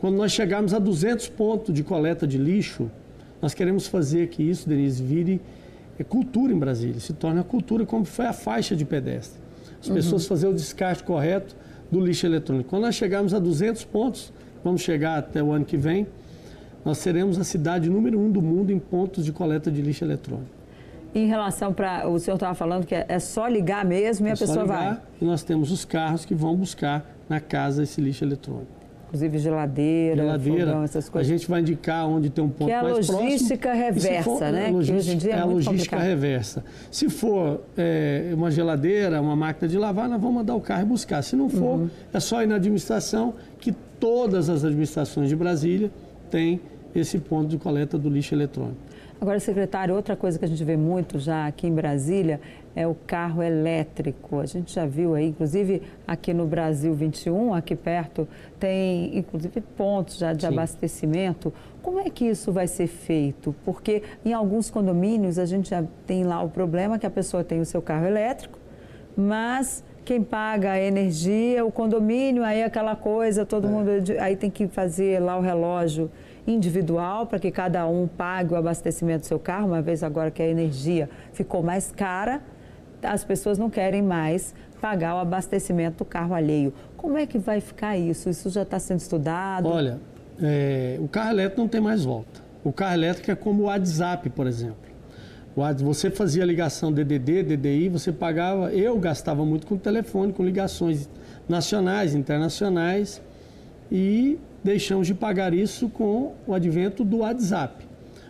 Quando 0.00 0.16
nós 0.16 0.32
chegarmos 0.32 0.72
a 0.72 0.78
200 0.78 1.28
pontos 1.28 1.74
de 1.74 1.82
coleta 1.82 2.26
de 2.26 2.38
lixo, 2.38 2.90
nós 3.42 3.52
queremos 3.52 3.86
fazer 3.86 4.28
que 4.28 4.42
isso, 4.42 4.68
Denise, 4.68 5.02
vire 5.02 5.40
é, 5.98 6.04
cultura 6.04 6.52
em 6.52 6.58
Brasília, 6.58 7.00
se 7.00 7.12
torne 7.12 7.40
a 7.40 7.44
cultura 7.44 7.84
como 7.84 8.04
foi 8.04 8.26
a 8.26 8.32
faixa 8.32 8.76
de 8.76 8.84
pedestre 8.84 9.45
as 9.88 9.94
pessoas 9.94 10.22
uhum. 10.22 10.28
fazer 10.28 10.46
o 10.48 10.54
descarte 10.54 11.02
correto 11.02 11.54
do 11.90 12.00
lixo 12.00 12.26
eletrônico. 12.26 12.70
Quando 12.70 12.82
nós 12.82 12.94
chegarmos 12.94 13.32
a 13.32 13.38
200 13.38 13.84
pontos, 13.84 14.32
vamos 14.62 14.80
chegar 14.82 15.18
até 15.18 15.42
o 15.42 15.52
ano 15.52 15.64
que 15.64 15.76
vem, 15.76 16.06
nós 16.84 16.98
seremos 16.98 17.38
a 17.38 17.44
cidade 17.44 17.88
número 17.88 18.18
um 18.18 18.30
do 18.30 18.42
mundo 18.42 18.72
em 18.72 18.78
pontos 18.78 19.24
de 19.24 19.32
coleta 19.32 19.70
de 19.70 19.82
lixo 19.82 20.04
eletrônico. 20.04 20.50
Em 21.14 21.26
relação 21.26 21.72
para. 21.72 22.06
O 22.08 22.18
senhor 22.18 22.36
estava 22.36 22.54
falando 22.54 22.84
que 22.84 22.94
é, 22.94 23.06
é 23.08 23.18
só 23.18 23.48
ligar 23.48 23.84
mesmo 23.84 24.26
e 24.26 24.30
é 24.30 24.32
a 24.32 24.36
pessoa 24.36 24.62
ligar, 24.62 24.94
vai. 24.94 25.02
E 25.20 25.24
nós 25.24 25.42
temos 25.42 25.72
os 25.72 25.84
carros 25.84 26.24
que 26.24 26.34
vão 26.34 26.54
buscar 26.54 27.10
na 27.28 27.40
casa 27.40 27.82
esse 27.82 28.00
lixo 28.00 28.22
eletrônico 28.22 28.85
inclusive 29.06 29.38
geladeira, 29.38 30.22
geladeira 30.22 30.66
fogão, 30.66 30.82
essas 30.82 31.08
coisas. 31.08 31.30
A 31.30 31.36
gente 31.36 31.48
vai 31.48 31.60
indicar 31.60 32.08
onde 32.08 32.28
tem 32.30 32.42
um 32.42 32.48
ponto 32.48 32.66
que 32.66 32.72
é 32.72 32.78
a 32.78 32.82
mais 32.82 33.08
logística 33.08 33.68
próximo. 33.68 33.84
reversa, 33.84 34.22
for, 34.22 34.40
né? 34.40 34.70
Logística, 34.70 34.92
que 34.92 34.98
hoje 34.98 35.12
em 35.12 35.18
dia 35.18 35.32
é, 35.32 35.36
é 35.36 35.40
a 35.40 35.44
logística 35.44 35.74
complicado. 35.74 36.02
reversa. 36.02 36.64
Se 36.90 37.08
for 37.08 37.60
é, 37.76 38.30
uma 38.34 38.50
geladeira, 38.50 39.20
uma 39.20 39.36
máquina 39.36 39.68
de 39.68 39.78
lavar, 39.78 40.08
nós 40.08 40.20
vamos 40.20 40.36
mandar 40.36 40.54
o 40.54 40.60
carro 40.60 40.86
buscar. 40.86 41.22
Se 41.22 41.36
não 41.36 41.48
for, 41.48 41.78
uhum. 41.78 41.90
é 42.12 42.20
só 42.20 42.42
ir 42.42 42.46
na 42.46 42.56
administração, 42.56 43.34
que 43.60 43.72
todas 44.00 44.50
as 44.50 44.64
administrações 44.64 45.28
de 45.28 45.36
Brasília 45.36 45.90
têm 46.30 46.60
esse 46.94 47.18
ponto 47.18 47.48
de 47.48 47.58
coleta 47.58 47.96
do 47.96 48.08
lixo 48.08 48.34
eletrônico. 48.34 48.76
Agora, 49.18 49.40
secretário, 49.40 49.94
outra 49.94 50.14
coisa 50.14 50.38
que 50.38 50.44
a 50.44 50.48
gente 50.48 50.62
vê 50.62 50.76
muito 50.76 51.18
já 51.18 51.46
aqui 51.46 51.66
em 51.66 51.72
Brasília 51.72 52.38
é 52.74 52.86
o 52.86 52.94
carro 52.94 53.42
elétrico. 53.42 54.40
A 54.40 54.44
gente 54.44 54.74
já 54.74 54.84
viu 54.84 55.14
aí, 55.14 55.28
inclusive 55.28 55.80
aqui 56.06 56.34
no 56.34 56.46
Brasil 56.46 56.92
21, 56.92 57.54
aqui 57.54 57.74
perto, 57.74 58.28
tem 58.60 59.16
inclusive 59.16 59.62
pontos 59.62 60.18
já 60.18 60.34
de 60.34 60.42
Sim. 60.42 60.48
abastecimento. 60.48 61.50
Como 61.82 61.98
é 61.98 62.10
que 62.10 62.26
isso 62.26 62.52
vai 62.52 62.66
ser 62.66 62.88
feito? 62.88 63.54
Porque 63.64 64.02
em 64.22 64.34
alguns 64.34 64.70
condomínios 64.70 65.38
a 65.38 65.46
gente 65.46 65.70
já 65.70 65.82
tem 66.06 66.22
lá 66.24 66.42
o 66.42 66.50
problema 66.50 66.98
que 66.98 67.06
a 67.06 67.10
pessoa 67.10 67.42
tem 67.42 67.58
o 67.58 67.64
seu 67.64 67.80
carro 67.80 68.04
elétrico, 68.04 68.58
mas 69.16 69.82
quem 70.04 70.22
paga 70.22 70.72
a 70.72 70.80
energia, 70.80 71.64
o 71.64 71.72
condomínio, 71.72 72.44
aí 72.44 72.62
aquela 72.62 72.94
coisa, 72.94 73.46
todo 73.46 73.66
é. 73.66 73.70
mundo 73.70 73.90
aí 74.20 74.36
tem 74.36 74.50
que 74.50 74.68
fazer 74.68 75.20
lá 75.20 75.38
o 75.38 75.40
relógio 75.40 76.10
individual 76.46 77.26
para 77.26 77.38
que 77.38 77.50
cada 77.50 77.86
um 77.86 78.06
pague 78.06 78.52
o 78.52 78.56
abastecimento 78.56 79.20
do 79.20 79.26
seu 79.26 79.38
carro, 79.38 79.68
uma 79.68 79.82
vez 79.82 80.02
agora 80.02 80.30
que 80.30 80.42
a 80.42 80.46
energia 80.46 81.08
ficou 81.32 81.62
mais 81.62 81.90
cara, 81.90 82.40
as 83.02 83.24
pessoas 83.24 83.58
não 83.58 83.68
querem 83.68 84.02
mais 84.02 84.54
pagar 84.80 85.16
o 85.16 85.18
abastecimento 85.18 85.98
do 85.98 86.04
carro 86.04 86.34
alheio. 86.34 86.72
Como 86.96 87.18
é 87.18 87.26
que 87.26 87.38
vai 87.38 87.60
ficar 87.60 87.96
isso? 87.96 88.28
Isso 88.28 88.50
já 88.50 88.62
está 88.62 88.78
sendo 88.78 89.00
estudado? 89.00 89.68
Olha, 89.68 90.00
é, 90.40 90.96
o 91.00 91.08
carro 91.08 91.30
elétrico 91.30 91.60
não 91.60 91.68
tem 91.68 91.80
mais 91.80 92.04
volta. 92.04 92.40
O 92.62 92.72
carro 92.72 92.94
elétrico 92.94 93.30
é 93.30 93.34
como 93.34 93.64
o 93.64 93.66
WhatsApp, 93.66 94.28
por 94.30 94.46
exemplo. 94.46 94.86
Você 95.78 96.10
fazia 96.10 96.44
ligação 96.44 96.92
DDD, 96.92 97.42
DDI, 97.42 97.88
você 97.88 98.12
pagava. 98.12 98.70
Eu 98.74 98.98
gastava 98.98 99.42
muito 99.44 99.66
com 99.66 99.78
telefone, 99.78 100.30
com 100.32 100.44
ligações 100.44 101.08
nacionais, 101.48 102.14
internacionais, 102.14 103.22
e 103.90 104.38
deixamos 104.62 105.06
de 105.06 105.14
pagar 105.14 105.54
isso 105.54 105.88
com 105.88 106.34
o 106.46 106.54
advento 106.54 107.04
do 107.04 107.18
WhatsApp. 107.18 107.86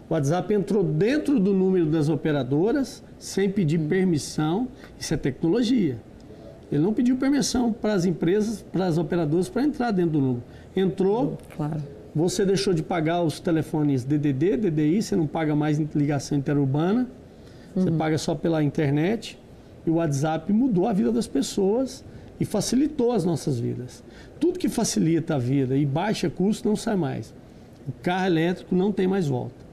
O 0.09 0.15
WhatsApp 0.15 0.55
entrou 0.55 0.85
dentro 0.85 1.41
do 1.41 1.53
número 1.53 1.87
das 1.87 2.09
operadoras 2.09 3.03
sem 3.19 3.51
pedir 3.51 3.81
permissão. 3.81 4.69
Isso 4.99 5.13
é 5.15 5.17
tecnologia. 5.17 5.99
Ele 6.71 6.83
não 6.83 6.93
pediu 6.93 7.17
permissão 7.17 7.73
para 7.73 7.95
as 7.95 8.05
empresas, 8.05 8.63
para 8.73 8.87
as 8.87 8.99
operadoras, 8.99 9.49
para 9.49 9.63
entrar 9.63 9.91
dentro 9.91 10.13
do 10.13 10.21
número. 10.21 10.43
Entrou, 10.75 11.39
claro. 11.57 11.83
você 12.15 12.45
deixou 12.45 12.75
de 12.75 12.83
pagar 12.83 13.23
os 13.23 13.41
telefones 13.41 14.05
DDD, 14.05 14.57
DDI, 14.57 15.03
você 15.03 15.17
não 15.17 15.27
paga 15.27 15.55
mais 15.55 15.79
ligação 15.95 16.37
interurbana, 16.37 17.09
uhum. 17.75 17.83
você 17.83 17.91
paga 17.91 18.19
só 18.19 18.35
pela 18.35 18.63
internet. 18.63 19.39
E 19.87 19.91
o 19.91 19.95
WhatsApp 19.95 20.53
mudou 20.53 20.87
a 20.89 20.93
vida 20.93 21.13
das 21.13 21.29
pessoas 21.29 22.05
e 22.39 22.45
facilitou 22.45 23.13
as 23.13 23.25
nossas 23.25 23.59
vidas. 23.59 24.03
Tudo 24.39 24.59
que 24.59 24.69
facilita 24.69 25.35
a 25.37 25.39
vida 25.39 25.77
e 25.77 25.87
baixa 25.87 26.29
custo 26.29 26.69
não 26.69 26.77
sai 26.77 26.97
mais. 26.97 27.35
O 27.89 27.93
carro 28.03 28.27
elétrico 28.27 28.75
não 28.75 28.93
tem 28.93 29.07
mais 29.07 29.27
volta. 29.27 29.65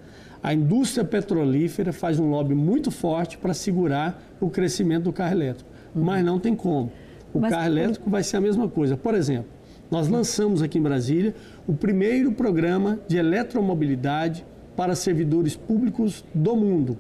A 0.42 0.54
indústria 0.54 1.06
petrolífera 1.06 1.94
faz 1.94 2.20
um 2.20 2.30
lobby 2.30 2.54
muito 2.54 2.92
forte 2.92 3.38
para 3.38 3.54
segurar 3.54 4.22
o 4.42 4.50
crescimento 4.50 5.06
do 5.06 5.14
carro 5.14 5.34
elétrico, 5.34 5.70
uhum. 5.96 6.04
mas 6.04 6.24
não 6.24 6.38
tem 6.38 6.56
como. 6.56 6.92
O 7.34 7.40
mas, 7.40 7.50
carro 7.50 7.66
elétrico 7.66 8.10
vai 8.10 8.24
ser 8.24 8.38
a 8.38 8.42
mesma 8.42 8.68
coisa. 8.68 8.98
Por 8.98 9.16
exemplo, 9.16 9.50
nós 9.90 10.08
lançamos 10.08 10.62
aqui 10.62 10.80
em 10.80 10.82
Brasília 10.82 11.34
o 11.68 11.74
primeiro 11.74 12.32
programa 12.32 13.00
de 13.08 13.18
eletromobilidade 13.18 14.46
para 14.76 14.96
servidores 14.96 15.56
públicos 15.56 16.26
do 16.34 16.56
mundo. 16.56 16.98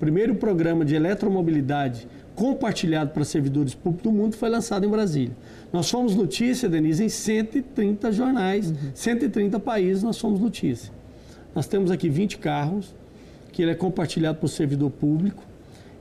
primeiro 0.00 0.34
programa 0.34 0.84
de 0.84 0.94
eletromobilidade 0.94 2.08
compartilhado 2.34 3.10
para 3.10 3.24
servidores 3.24 3.74
públicos 3.74 4.02
do 4.02 4.12
mundo 4.12 4.36
foi 4.36 4.48
lançado 4.48 4.84
em 4.84 4.88
Brasília. 4.88 5.36
Nós 5.72 5.90
fomos 5.90 6.14
notícia, 6.14 6.68
Denise, 6.68 7.04
em 7.04 7.08
130 7.08 8.12
jornais, 8.12 8.70
uhum. 8.70 8.76
130 8.94 9.58
países 9.60 10.02
nós 10.02 10.18
fomos 10.18 10.40
notícia. 10.40 10.92
Nós 11.54 11.66
temos 11.66 11.90
aqui 11.90 12.08
20 12.08 12.38
carros, 12.38 12.94
que 13.52 13.62
ele 13.62 13.70
é 13.70 13.74
compartilhado 13.74 14.38
por 14.38 14.48
servidor 14.48 14.90
público, 14.90 15.42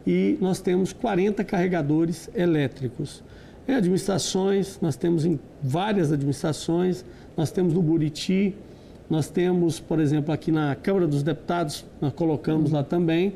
e 0.05 0.37
nós 0.41 0.59
temos 0.59 0.91
40 0.91 1.43
carregadores 1.43 2.29
elétricos. 2.33 3.23
Em 3.67 3.75
administrações, 3.75 4.79
nós 4.81 4.95
temos 4.95 5.25
em 5.25 5.39
várias 5.61 6.11
administrações, 6.11 7.05
nós 7.37 7.51
temos 7.51 7.73
no 7.73 7.81
Buriti, 7.81 8.55
nós 9.09 9.29
temos, 9.29 9.79
por 9.79 9.99
exemplo, 9.99 10.33
aqui 10.33 10.51
na 10.51 10.75
Câmara 10.75 11.07
dos 11.07 11.23
Deputados, 11.23 11.85
nós 12.01 12.11
colocamos 12.13 12.71
lá 12.71 12.83
também, 12.83 13.35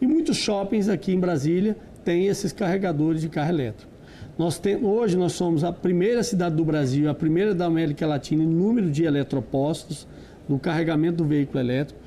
e 0.00 0.06
muitos 0.06 0.36
shoppings 0.36 0.88
aqui 0.88 1.12
em 1.12 1.18
Brasília 1.18 1.76
têm 2.08 2.26
esses 2.26 2.54
carregadores 2.54 3.20
de 3.20 3.28
carro 3.28 3.50
elétrico. 3.50 3.92
Nós 4.38 4.58
tem, 4.58 4.82
hoje 4.82 5.14
nós 5.14 5.32
somos 5.32 5.62
a 5.62 5.70
primeira 5.70 6.22
cidade 6.22 6.54
do 6.54 6.64
Brasil, 6.64 7.10
a 7.10 7.12
primeira 7.12 7.54
da 7.54 7.66
América 7.66 8.06
Latina 8.06 8.42
em 8.42 8.46
número 8.46 8.90
de 8.90 9.04
eletropostos, 9.04 10.08
do 10.48 10.58
carregamento 10.58 11.18
do 11.18 11.26
veículo 11.26 11.60
elétrico. 11.60 12.00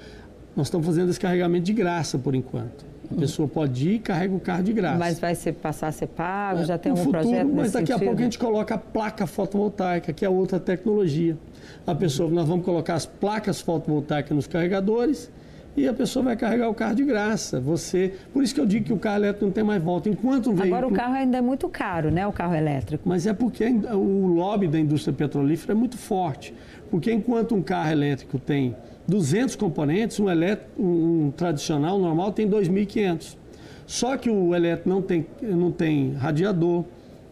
nós 0.55 0.65
estamos 0.65 0.87
fazendo 0.87 1.11
esse 1.11 1.19
carregamento 1.19 1.65
de 1.65 1.73
graça 1.73 2.17
por 2.17 2.33
enquanto. 2.33 2.83
A 3.11 3.13
pessoa 3.13 3.47
pode 3.47 3.89
ir 3.89 3.93
e 3.95 3.99
carrega 3.99 4.33
o 4.33 4.39
carro 4.39 4.63
de 4.63 4.73
graça. 4.73 4.97
Mas 4.97 5.19
vai 5.19 5.35
ser, 5.35 5.53
passar 5.53 5.89
a 5.89 5.91
ser 5.91 6.07
pago? 6.07 6.63
Já 6.63 6.79
tem 6.79 6.91
um 6.93 6.95
futuro, 6.95 7.19
projeto 7.19 7.45
nesse 7.45 7.55
Mas 7.55 7.71
daqui 7.73 7.87
sentido? 7.87 8.01
a 8.01 8.05
pouco 8.07 8.21
a 8.21 8.23
gente 8.23 8.39
coloca 8.39 8.73
a 8.73 8.77
placa 8.79 9.27
fotovoltaica, 9.27 10.11
que 10.11 10.25
é 10.25 10.29
outra 10.29 10.59
tecnologia. 10.59 11.37
A 11.85 11.93
pessoa, 11.93 12.27
nós 12.31 12.47
vamos 12.47 12.65
colocar 12.65 12.95
as 12.95 13.05
placas 13.05 13.61
fotovoltaicas 13.61 14.35
nos 14.35 14.47
carregadores 14.47 15.29
e 15.75 15.87
a 15.87 15.93
pessoa 15.93 16.25
vai 16.25 16.35
carregar 16.35 16.69
o 16.69 16.73
carro 16.73 16.95
de 16.95 17.03
graça. 17.03 17.59
Você, 17.61 18.13
por 18.33 18.43
isso 18.43 18.53
que 18.53 18.59
eu 18.59 18.65
digo 18.65 18.85
que 18.85 18.93
o 18.93 18.97
carro 18.97 19.17
elétrico 19.17 19.45
não 19.45 19.51
tem 19.51 19.63
mais 19.63 19.81
volta. 19.81 20.09
Enquanto 20.09 20.49
um 20.49 20.53
veículo, 20.53 20.75
Agora 20.75 20.87
o 20.87 20.95
carro 20.95 21.13
ainda 21.13 21.37
é 21.37 21.41
muito 21.41 21.69
caro, 21.69 22.11
né? 22.11 22.27
O 22.27 22.33
carro 22.33 22.55
elétrico. 22.55 23.07
mas 23.07 23.25
é 23.25 23.33
porque 23.33 23.65
o 23.65 24.27
lobby 24.27 24.67
da 24.67 24.79
indústria 24.79 25.13
petrolífera 25.13 25.73
é 25.73 25.75
muito 25.75 25.97
forte. 25.97 26.53
Porque 26.89 27.11
enquanto 27.11 27.55
um 27.55 27.61
carro 27.61 27.91
elétrico 27.91 28.37
tem 28.37 28.75
200 29.07 29.55
componentes, 29.55 30.19
um, 30.19 30.29
elétrico, 30.29 30.81
um, 30.81 31.31
tradicional, 31.35 31.97
normal, 31.97 32.33
tem 32.33 32.49
2.500. 32.49 33.37
Só 33.85 34.17
que 34.17 34.29
o 34.29 34.53
elétrico 34.53 34.89
não 34.89 35.01
tem, 35.01 35.25
não 35.41 35.71
tem 35.71 36.13
radiador, 36.13 36.83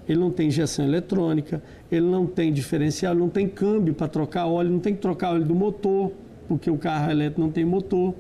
ele 0.08 0.20
não 0.20 0.32
tem 0.32 0.48
injeção 0.48 0.86
eletrônica, 0.86 1.62
ele 1.92 2.06
não 2.06 2.26
tem 2.26 2.52
diferencial, 2.52 3.14
não 3.14 3.30
tem 3.30 3.48
câmbio 3.48 3.94
para 3.94 4.08
trocar 4.08 4.48
óleo, 4.48 4.70
não 4.70 4.80
tem 4.80 4.94
que 4.96 5.02
trocar 5.02 5.34
óleo 5.34 5.46
do 5.46 5.56
motor, 5.56 6.12
porque 6.48 6.70
o 6.70 6.78
carro 6.78 7.12
elétrico 7.12 7.40
não 7.40 7.52
tem 7.52 7.64
motor. 7.64 8.16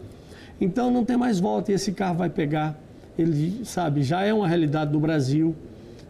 Então 0.60 0.92
não 0.92 1.06
tem 1.06 1.16
mais 1.16 1.40
volta 1.40 1.72
e 1.72 1.76
esse 1.76 1.92
carro 1.92 2.18
vai 2.18 2.30
pegar. 2.30 2.78
Ele, 3.18 3.66
sabe, 3.66 4.04
já 4.04 4.24
é 4.24 4.34
uma 4.34 4.48
realidade 4.48 4.92
do 4.92 5.00
Brasil. 5.00 5.56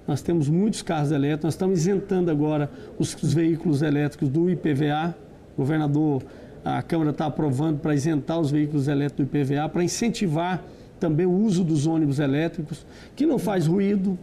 Nós 0.08 0.22
temos 0.22 0.50
muitos 0.50 0.82
carros 0.82 1.12
elétricos, 1.12 1.44
nós 1.44 1.54
estamos 1.54 1.80
isentando 1.80 2.32
agora 2.32 2.70
os, 2.98 3.16
os 3.22 3.34
veículos 3.34 3.82
elétricos 3.82 4.28
do 4.28 4.50
IPVA. 4.50 5.16
O 5.56 5.62
governador, 5.62 6.24
a 6.64 6.82
Câmara 6.82 7.12
está 7.12 7.28
aprovando 7.28 7.80
para 7.80 7.94
isentar 7.94 8.40
os 8.40 8.50
veículos 8.50 8.88
elétricos 8.88 9.28
do 9.28 9.38
IPVA, 9.38 9.70
para 9.70 9.84
incentivar 9.84 10.64
também 11.00 11.26
o 11.26 11.32
uso 11.32 11.64
dos 11.64 11.86
ônibus 11.86 12.20
elétricos, 12.20 12.86
que 13.16 13.26
não 13.26 13.38
faz 13.38 13.68
ruído. 13.68 14.18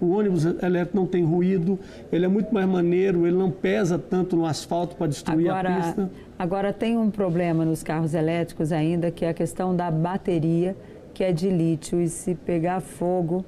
O 0.00 0.10
ônibus 0.16 0.44
elétrico 0.44 0.96
não 0.96 1.06
tem 1.06 1.22
ruído, 1.22 1.78
ele 2.10 2.24
é 2.24 2.28
muito 2.28 2.52
mais 2.54 2.66
maneiro, 2.66 3.26
ele 3.26 3.36
não 3.36 3.50
pesa 3.50 3.98
tanto 3.98 4.34
no 4.34 4.46
asfalto 4.46 4.96
para 4.96 5.06
destruir 5.08 5.48
a 5.50 5.58
Agora, 5.58 5.76
pista. 5.82 6.10
agora 6.38 6.72
tem 6.72 6.96
um 6.96 7.10
problema 7.10 7.64
nos 7.64 7.82
carros 7.82 8.14
elétricos 8.14 8.72
ainda, 8.72 9.10
que 9.10 9.24
é 9.24 9.28
a 9.28 9.34
questão 9.34 9.76
da 9.76 9.90
bateria, 9.90 10.74
que 11.12 11.22
é 11.22 11.32
de 11.32 11.50
lítio. 11.50 12.00
E 12.00 12.08
se 12.08 12.34
pegar 12.34 12.80
fogo, 12.80 13.44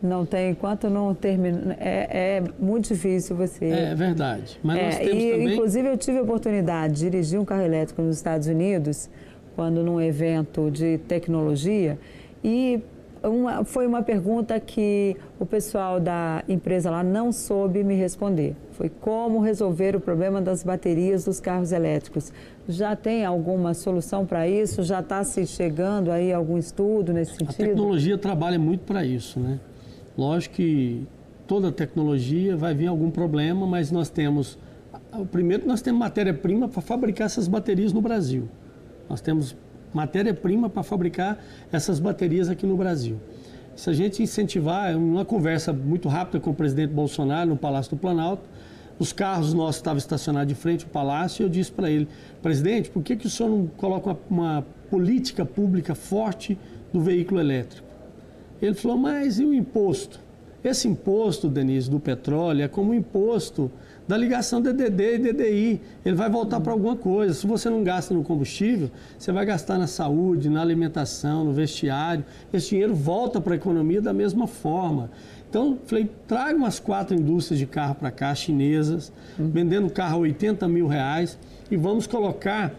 não 0.00 0.24
tem, 0.24 0.50
enquanto 0.52 0.88
não 0.88 1.12
termina. 1.12 1.76
É, 1.80 2.36
é 2.36 2.42
muito 2.58 2.88
difícil 2.94 3.34
você. 3.34 3.64
É 3.64 3.94
verdade. 3.94 4.60
Mas 4.62 4.76
nós 4.80 4.94
É, 4.94 4.98
temos 4.98 5.22
e, 5.24 5.30
também. 5.32 5.52
Inclusive, 5.54 5.88
eu 5.88 5.96
tive 5.96 6.18
a 6.18 6.22
oportunidade 6.22 6.94
de 6.94 7.00
dirigir 7.10 7.40
um 7.40 7.44
carro 7.44 7.62
elétrico 7.62 8.00
nos 8.02 8.16
Estados 8.16 8.46
Unidos, 8.46 9.10
quando 9.56 9.82
num 9.82 10.00
evento 10.00 10.70
de 10.70 10.98
tecnologia, 10.98 11.98
e 12.44 12.80
uma- 13.28 13.64
foi 13.64 13.86
uma 13.86 14.02
pergunta 14.02 14.58
que 14.60 15.16
o 15.38 15.46
pessoal 15.46 15.98
da 16.00 16.42
empresa 16.48 16.90
lá 16.90 17.02
não 17.02 17.32
soube 17.32 17.82
me 17.84 17.94
responder. 17.94 18.54
Foi 18.72 18.88
como 18.88 19.40
resolver 19.40 19.96
o 19.96 20.00
problema 20.00 20.40
das 20.40 20.62
baterias 20.62 21.24
dos 21.24 21.40
carros 21.40 21.72
elétricos. 21.72 22.32
Já 22.68 22.94
tem 22.96 23.24
alguma 23.24 23.74
solução 23.74 24.26
para 24.26 24.48
isso? 24.48 24.82
Já 24.82 25.00
está 25.00 25.22
se 25.24 25.46
chegando 25.46 26.10
aí 26.10 26.32
algum 26.32 26.58
estudo 26.58 27.12
nesse 27.12 27.32
A 27.32 27.34
sentido? 27.36 27.56
tecnologia 27.56 28.18
trabalha 28.18 28.58
muito 28.58 28.80
para 28.84 29.04
isso, 29.04 29.38
né? 29.40 29.58
Lógico 30.16 30.56
que 30.56 31.06
toda 31.46 31.70
tecnologia 31.70 32.56
vai 32.56 32.74
vir 32.74 32.86
algum 32.88 33.10
problema, 33.10 33.66
mas 33.66 33.90
nós 33.90 34.08
temos 34.10 34.58
primeiro 35.30 35.66
nós 35.66 35.80
temos 35.80 35.98
matéria-prima 36.00 36.68
para 36.68 36.82
fabricar 36.82 37.26
essas 37.26 37.48
baterias 37.48 37.92
no 37.92 38.00
Brasil. 38.00 38.48
Nós 39.08 39.20
temos 39.20 39.56
matéria-prima 39.92 40.68
para 40.68 40.82
fabricar 40.82 41.38
essas 41.72 41.98
baterias 41.98 42.48
aqui 42.48 42.66
no 42.66 42.76
Brasil. 42.76 43.18
Se 43.74 43.90
a 43.90 43.92
gente 43.92 44.22
incentivar, 44.22 44.96
uma 44.96 45.24
conversa 45.24 45.72
muito 45.72 46.08
rápida 46.08 46.40
com 46.40 46.50
o 46.50 46.54
presidente 46.54 46.92
Bolsonaro 46.92 47.50
no 47.50 47.56
Palácio 47.56 47.90
do 47.90 48.00
Planalto, 48.00 48.42
os 48.98 49.12
carros 49.12 49.52
nossos 49.52 49.76
estavam 49.76 49.98
estacionados 49.98 50.48
de 50.48 50.58
frente 50.58 50.84
ao 50.84 50.90
palácio 50.90 51.42
e 51.42 51.44
eu 51.44 51.48
disse 51.48 51.70
para 51.70 51.90
ele, 51.90 52.08
presidente, 52.40 52.88
por 52.88 53.02
que, 53.02 53.14
que 53.14 53.26
o 53.26 53.30
senhor 53.30 53.50
não 53.50 53.66
coloca 53.66 54.10
uma, 54.10 54.18
uma 54.30 54.66
política 54.90 55.44
pública 55.44 55.94
forte 55.94 56.58
do 56.92 57.00
veículo 57.00 57.38
elétrico? 57.38 57.86
Ele 58.60 58.74
falou, 58.74 58.96
mas 58.96 59.38
e 59.38 59.44
o 59.44 59.52
imposto? 59.52 60.18
Esse 60.64 60.88
imposto, 60.88 61.48
Denise, 61.48 61.90
do 61.90 62.00
petróleo 62.00 62.62
é 62.62 62.68
como 62.68 62.92
o 62.92 62.94
imposto 62.94 63.70
da 64.06 64.16
ligação 64.16 64.60
DDD 64.60 65.14
e 65.14 65.18
DDI. 65.18 65.80
Ele 66.04 66.14
vai 66.14 66.30
voltar 66.30 66.60
para 66.60 66.72
alguma 66.72 66.96
coisa. 66.96 67.34
Se 67.34 67.46
você 67.46 67.68
não 67.68 67.82
gasta 67.82 68.14
no 68.14 68.22
combustível, 68.22 68.90
você 69.18 69.32
vai 69.32 69.44
gastar 69.44 69.78
na 69.78 69.86
saúde, 69.86 70.48
na 70.48 70.62
alimentação, 70.62 71.44
no 71.44 71.52
vestiário. 71.52 72.24
Esse 72.52 72.70
dinheiro 72.70 72.94
volta 72.94 73.40
para 73.40 73.54
a 73.54 73.56
economia 73.56 74.00
da 74.00 74.12
mesma 74.12 74.46
forma. 74.46 75.10
Então, 75.48 75.78
falei, 75.86 76.10
traga 76.26 76.56
umas 76.56 76.78
quatro 76.78 77.16
indústrias 77.16 77.58
de 77.58 77.66
carro 77.66 77.94
para 77.94 78.10
cá, 78.10 78.34
chinesas, 78.34 79.12
vendendo 79.38 79.88
carro 79.90 80.16
a 80.16 80.20
80 80.20 80.68
mil 80.68 80.86
reais 80.86 81.38
e 81.70 81.76
vamos 81.76 82.06
colocar 82.06 82.74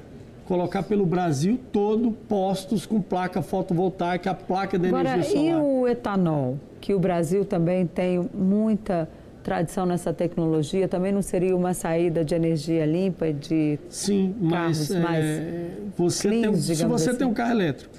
colocar 0.46 0.82
pelo 0.82 1.06
Brasil 1.06 1.60
todo 1.74 2.10
postos 2.10 2.86
com 2.86 3.02
placa 3.02 3.42
fotovoltaica, 3.42 4.32
a 4.32 4.34
placa 4.34 4.80
de 4.80 4.88
Agora, 4.88 5.16
energia 5.16 5.42
e 5.42 5.52
solar. 5.52 5.62
o 5.62 5.88
etanol, 5.88 6.58
que 6.80 6.94
o 6.94 7.00
Brasil 7.00 7.44
também 7.44 7.86
tem 7.86 8.30
muita 8.34 9.10
tradição 9.48 9.86
nessa 9.86 10.12
tecnologia, 10.12 10.90
também 10.90 11.14
não 11.14 11.22
seria 11.22 11.56
uma 11.56 11.74
saída 11.74 12.22
de 12.26 12.36
energia 12.36 12.86
limpa, 12.86 13.32
de 13.32 13.80
Sim, 13.90 14.36
mas 14.42 14.90
carros 14.90 14.90
mais 15.02 15.24
é, 15.26 15.70
você 15.96 16.28
cleans, 16.28 16.42
tem, 16.42 16.50
um- 16.50 16.76
se 16.76 16.86
você 16.86 17.10
assim. 17.12 17.20
tem 17.20 17.28
um 17.28 17.34
carro 17.34 17.52
elétrico, 17.52 17.94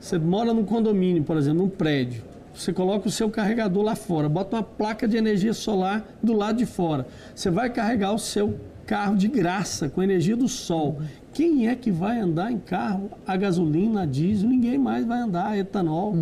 você 0.00 0.18
mora 0.18 0.52
num 0.52 0.64
condomínio, 0.64 1.22
por 1.22 1.36
exemplo, 1.36 1.62
num 1.62 1.68
prédio, 1.68 2.20
você 2.52 2.72
coloca 2.72 3.06
o 3.06 3.12
seu 3.12 3.30
carregador 3.30 3.84
lá 3.84 3.94
fora, 3.94 4.28
bota 4.28 4.56
uma 4.56 4.62
placa 4.64 5.06
de 5.06 5.16
energia 5.16 5.54
solar 5.54 6.04
do 6.20 6.32
lado 6.32 6.58
de 6.58 6.66
fora. 6.66 7.06
Você 7.32 7.48
vai 7.48 7.70
carregar 7.70 8.12
o 8.12 8.18
seu 8.18 8.56
carro 8.84 9.14
de 9.16 9.28
graça 9.28 9.88
com 9.88 10.02
energia 10.02 10.36
do 10.36 10.48
sol. 10.48 10.98
Quem 11.32 11.68
é 11.68 11.76
que 11.76 11.92
vai 11.92 12.18
andar 12.18 12.50
em 12.50 12.58
carro 12.58 13.08
a 13.24 13.36
gasolina, 13.36 14.02
a 14.02 14.04
diesel? 14.04 14.48
Ninguém 14.48 14.76
mais 14.78 15.06
vai 15.06 15.20
andar 15.20 15.46
a 15.50 15.56
etanol. 15.58 16.16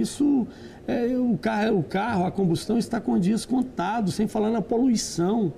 Isso, 0.00 0.46
é, 0.86 1.06
o, 1.16 1.36
carro, 1.36 1.78
o 1.78 1.82
carro, 1.82 2.26
a 2.26 2.30
combustão 2.30 2.78
está 2.78 3.00
com 3.00 3.18
dias 3.18 3.44
contados, 3.44 4.14
sem 4.14 4.26
falar 4.26 4.50
na 4.50 4.62
poluição. 4.62 5.52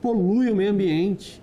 Polui 0.00 0.50
o 0.50 0.56
meio 0.56 0.70
ambiente. 0.70 1.42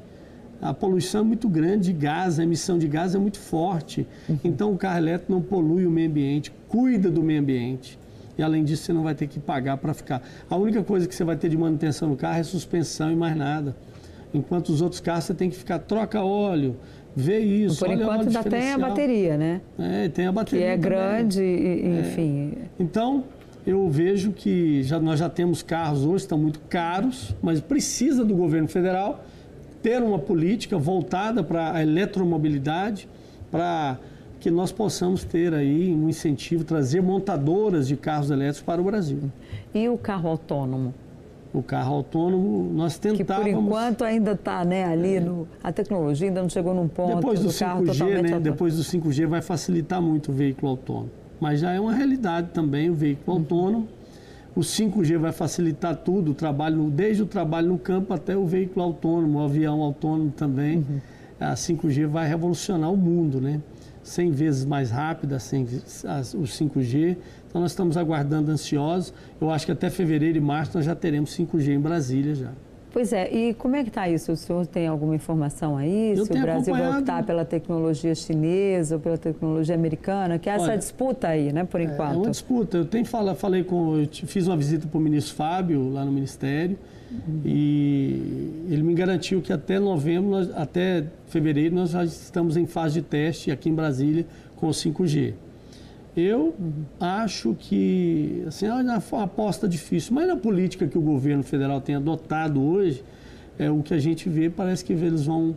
A 0.61 0.73
poluição 0.73 1.21
é 1.21 1.23
muito 1.23 1.47
grande 1.47 1.85
de 1.85 1.93
gás, 1.93 2.37
a 2.37 2.43
emissão 2.43 2.77
de 2.77 2.87
gás 2.87 3.15
é 3.15 3.17
muito 3.17 3.39
forte. 3.39 4.05
Então 4.43 4.73
o 4.73 4.77
carro 4.77 4.97
elétrico 4.97 5.31
não 5.31 5.41
polui 5.41 5.85
o 5.85 5.91
meio 5.91 6.09
ambiente, 6.09 6.51
cuida 6.67 7.09
do 7.09 7.23
meio 7.23 7.39
ambiente. 7.39 7.97
E 8.37 8.43
além 8.43 8.63
disso, 8.63 8.83
você 8.83 8.93
não 8.93 9.03
vai 9.03 9.15
ter 9.15 9.27
que 9.27 9.39
pagar 9.39 9.77
para 9.77 9.93
ficar. 9.93 10.21
A 10.49 10.55
única 10.55 10.81
coisa 10.83 11.07
que 11.07 11.13
você 11.13 11.23
vai 11.23 11.35
ter 11.35 11.49
de 11.49 11.57
manutenção 11.57 12.09
no 12.09 12.15
carro 12.15 12.39
é 12.39 12.43
suspensão 12.43 13.11
e 13.11 13.15
mais 13.15 13.35
nada. 13.35 13.75
Enquanto 14.33 14.69
os 14.69 14.81
outros 14.81 15.01
carros 15.01 15.25
você 15.25 15.33
tem 15.33 15.49
que 15.49 15.57
ficar, 15.57 15.79
troca 15.79 16.21
óleo, 16.23 16.77
vê 17.19 17.39
isso. 17.39 17.79
Por 17.85 17.93
enquanto 17.93 18.27
ainda 18.27 18.43
tem 18.43 18.71
a 18.73 18.77
bateria, 18.77 19.37
né? 19.37 19.61
É, 19.77 20.07
tem 20.09 20.25
a 20.25 20.29
Que 20.29 20.35
bateria. 20.35 20.65
é 20.65 20.71
também. 20.77 20.81
grande, 20.89 21.41
e, 21.43 21.99
enfim. 21.99 22.53
Então, 22.79 23.23
eu 23.67 23.89
vejo 23.89 24.31
que 24.31 24.81
já, 24.83 24.99
nós 24.99 25.19
já 25.19 25.29
temos 25.29 25.61
carros 25.61 26.05
hoje, 26.05 26.23
estão 26.23 26.37
muito 26.37 26.59
caros, 26.69 27.35
mas 27.41 27.59
precisa 27.59 28.23
do 28.23 28.35
governo 28.35 28.67
federal 28.67 29.23
ter 29.81 30.01
uma 30.01 30.19
política 30.19 30.77
voltada 30.77 31.43
para 31.43 31.73
a 31.75 31.81
eletromobilidade, 31.81 33.07
para 33.51 33.97
que 34.39 34.49
nós 34.49 34.71
possamos 34.71 35.23
ter 35.23 35.53
aí 35.53 35.93
um 35.93 36.07
incentivo, 36.09 36.63
trazer 36.63 37.01
montadoras 37.01 37.87
de 37.87 37.95
carros 37.95 38.29
elétricos 38.31 38.61
para 38.61 38.81
o 38.81 38.83
Brasil. 38.83 39.19
E 39.73 39.87
o 39.89 39.97
carro 39.97 40.29
autônomo? 40.29 40.93
O 41.51 41.63
carro 41.63 41.95
autônomo, 41.95 42.71
nós 42.73 42.97
Que 42.99 43.09
por 43.09 43.17
tentávamos... 43.17 43.65
enquanto 43.65 44.03
ainda 44.03 44.33
está 44.33 44.63
né, 44.63 44.85
ali, 44.85 45.19
no, 45.19 45.47
a 45.63 45.71
tecnologia 45.71 46.27
ainda 46.27 46.41
não 46.43 46.49
chegou 46.49 46.75
num 46.75 46.87
ponto 46.87 47.15
Depois 47.15 47.39
do 47.39 47.47
do 47.47 47.53
carro 47.57 47.81
5G, 47.81 47.85
totalmente 47.87 48.11
né? 48.13 48.19
autônomo. 48.21 48.41
Depois 48.43 48.75
do 48.77 48.83
5G 48.83 49.25
vai 49.25 49.41
facilitar 49.41 49.99
muito 49.99 50.29
o 50.31 50.33
veículo 50.33 50.69
autônomo. 50.71 51.09
Mas 51.41 51.59
já 51.61 51.71
é 51.71 51.79
uma 51.79 51.91
realidade 51.93 52.49
também 52.53 52.89
o 52.89 52.93
veículo 52.93 53.35
Uhum. 53.35 53.41
autônomo. 53.43 53.87
O 54.55 54.59
5G 54.59 55.17
vai 55.17 55.31
facilitar 55.31 55.95
tudo, 55.95 56.31
o 56.31 56.33
trabalho, 56.35 56.83
desde 56.91 57.23
o 57.23 57.25
trabalho 57.25 57.69
no 57.69 57.79
campo 57.79 58.13
até 58.13 58.37
o 58.37 58.45
veículo 58.45 58.85
autônomo, 58.85 59.39
o 59.39 59.41
avião 59.43 59.81
autônomo 59.81 60.29
também. 60.31 60.77
Uhum. 60.77 60.99
A 61.39 61.55
5G 61.55 62.05
vai 62.05 62.27
revolucionar 62.27 62.91
o 62.91 62.97
mundo, 62.97 63.41
né? 63.41 63.59
100 64.03 64.31
vezes 64.31 64.65
mais 64.65 64.91
rápida 64.91 65.39
100 65.39 65.63
vezes- 65.65 66.05
as- 66.05 66.33
o 66.33 66.43
5G. 66.45 67.17
Então 67.49 67.61
nós 67.61 67.71
estamos 67.71 67.97
aguardando 67.97 68.51
ansiosos. 68.51 69.13
Eu 69.41 69.49
acho 69.49 69.65
que 69.65 69.71
até 69.71 69.89
fevereiro 69.89 70.37
e 70.37 70.41
março 70.41 70.77
nós 70.77 70.85
já 70.85 70.95
teremos 70.95 71.35
5G 71.35 71.73
em 71.73 71.79
Brasília 71.79 72.35
já. 72.35 72.51
Pois 72.91 73.13
é, 73.13 73.31
e 73.31 73.53
como 73.53 73.75
é 73.75 73.83
que 73.83 73.89
está 73.89 74.09
isso? 74.09 74.31
O 74.31 74.35
senhor 74.35 74.65
tem 74.65 74.87
alguma 74.87 75.15
informação 75.15 75.77
aí? 75.77 76.17
Eu 76.17 76.25
Se 76.25 76.31
o 76.31 76.41
Brasil 76.41 76.73
vai 76.73 76.97
optar 76.97 77.23
pela 77.23 77.45
tecnologia 77.45 78.15
chinesa 78.15 78.95
ou 78.95 79.01
pela 79.01 79.17
tecnologia 79.17 79.75
americana? 79.75 80.39
Que 80.39 80.49
é 80.49 80.53
essa 80.53 80.63
Olha, 80.63 80.77
disputa 80.77 81.27
aí, 81.27 81.53
né, 81.53 81.63
por 81.63 81.79
É 81.79 81.83
enquanto. 81.83 82.15
uma 82.15 82.31
disputa. 82.31 82.77
Eu 82.77 82.85
tenho 82.85 83.05
fala, 83.05 83.35
falei 83.35 83.63
com, 83.63 84.07
fiz 84.11 84.47
uma 84.47 84.57
visita 84.57 84.87
para 84.87 84.97
o 84.97 85.01
ministro 85.01 85.35
Fábio 85.35 85.91
lá 85.91 86.03
no 86.03 86.11
ministério 86.11 86.79
Uhum. 87.11 87.41
E 87.43 88.65
ele 88.69 88.83
me 88.83 88.93
garantiu 88.93 89.41
que 89.41 89.51
até 89.51 89.79
novembro, 89.79 90.29
nós, 90.29 90.49
até 90.55 91.05
fevereiro, 91.27 91.75
nós 91.75 91.91
já 91.91 92.03
estamos 92.03 92.55
em 92.55 92.65
fase 92.65 92.95
de 92.95 93.01
teste 93.01 93.51
aqui 93.51 93.69
em 93.69 93.73
Brasília 93.73 94.25
com 94.55 94.67
o 94.67 94.71
5G. 94.71 95.33
Eu 96.15 96.55
acho 96.99 97.55
que, 97.57 98.43
assim, 98.47 98.65
é 98.65 98.73
uma 98.73 99.23
aposta 99.23 99.67
difícil, 99.67 100.13
mas 100.13 100.27
na 100.27 100.35
política 100.35 100.87
que 100.87 100.97
o 100.97 101.01
governo 101.01 101.43
federal 101.43 101.79
tem 101.79 101.95
adotado 101.95 102.61
hoje, 102.61 103.03
é 103.57 103.69
o 103.69 103.81
que 103.81 103.93
a 103.93 103.99
gente 103.99 104.27
vê, 104.27 104.49
parece 104.49 104.83
que 104.83 104.93
eles 104.93 105.25
vão 105.25 105.55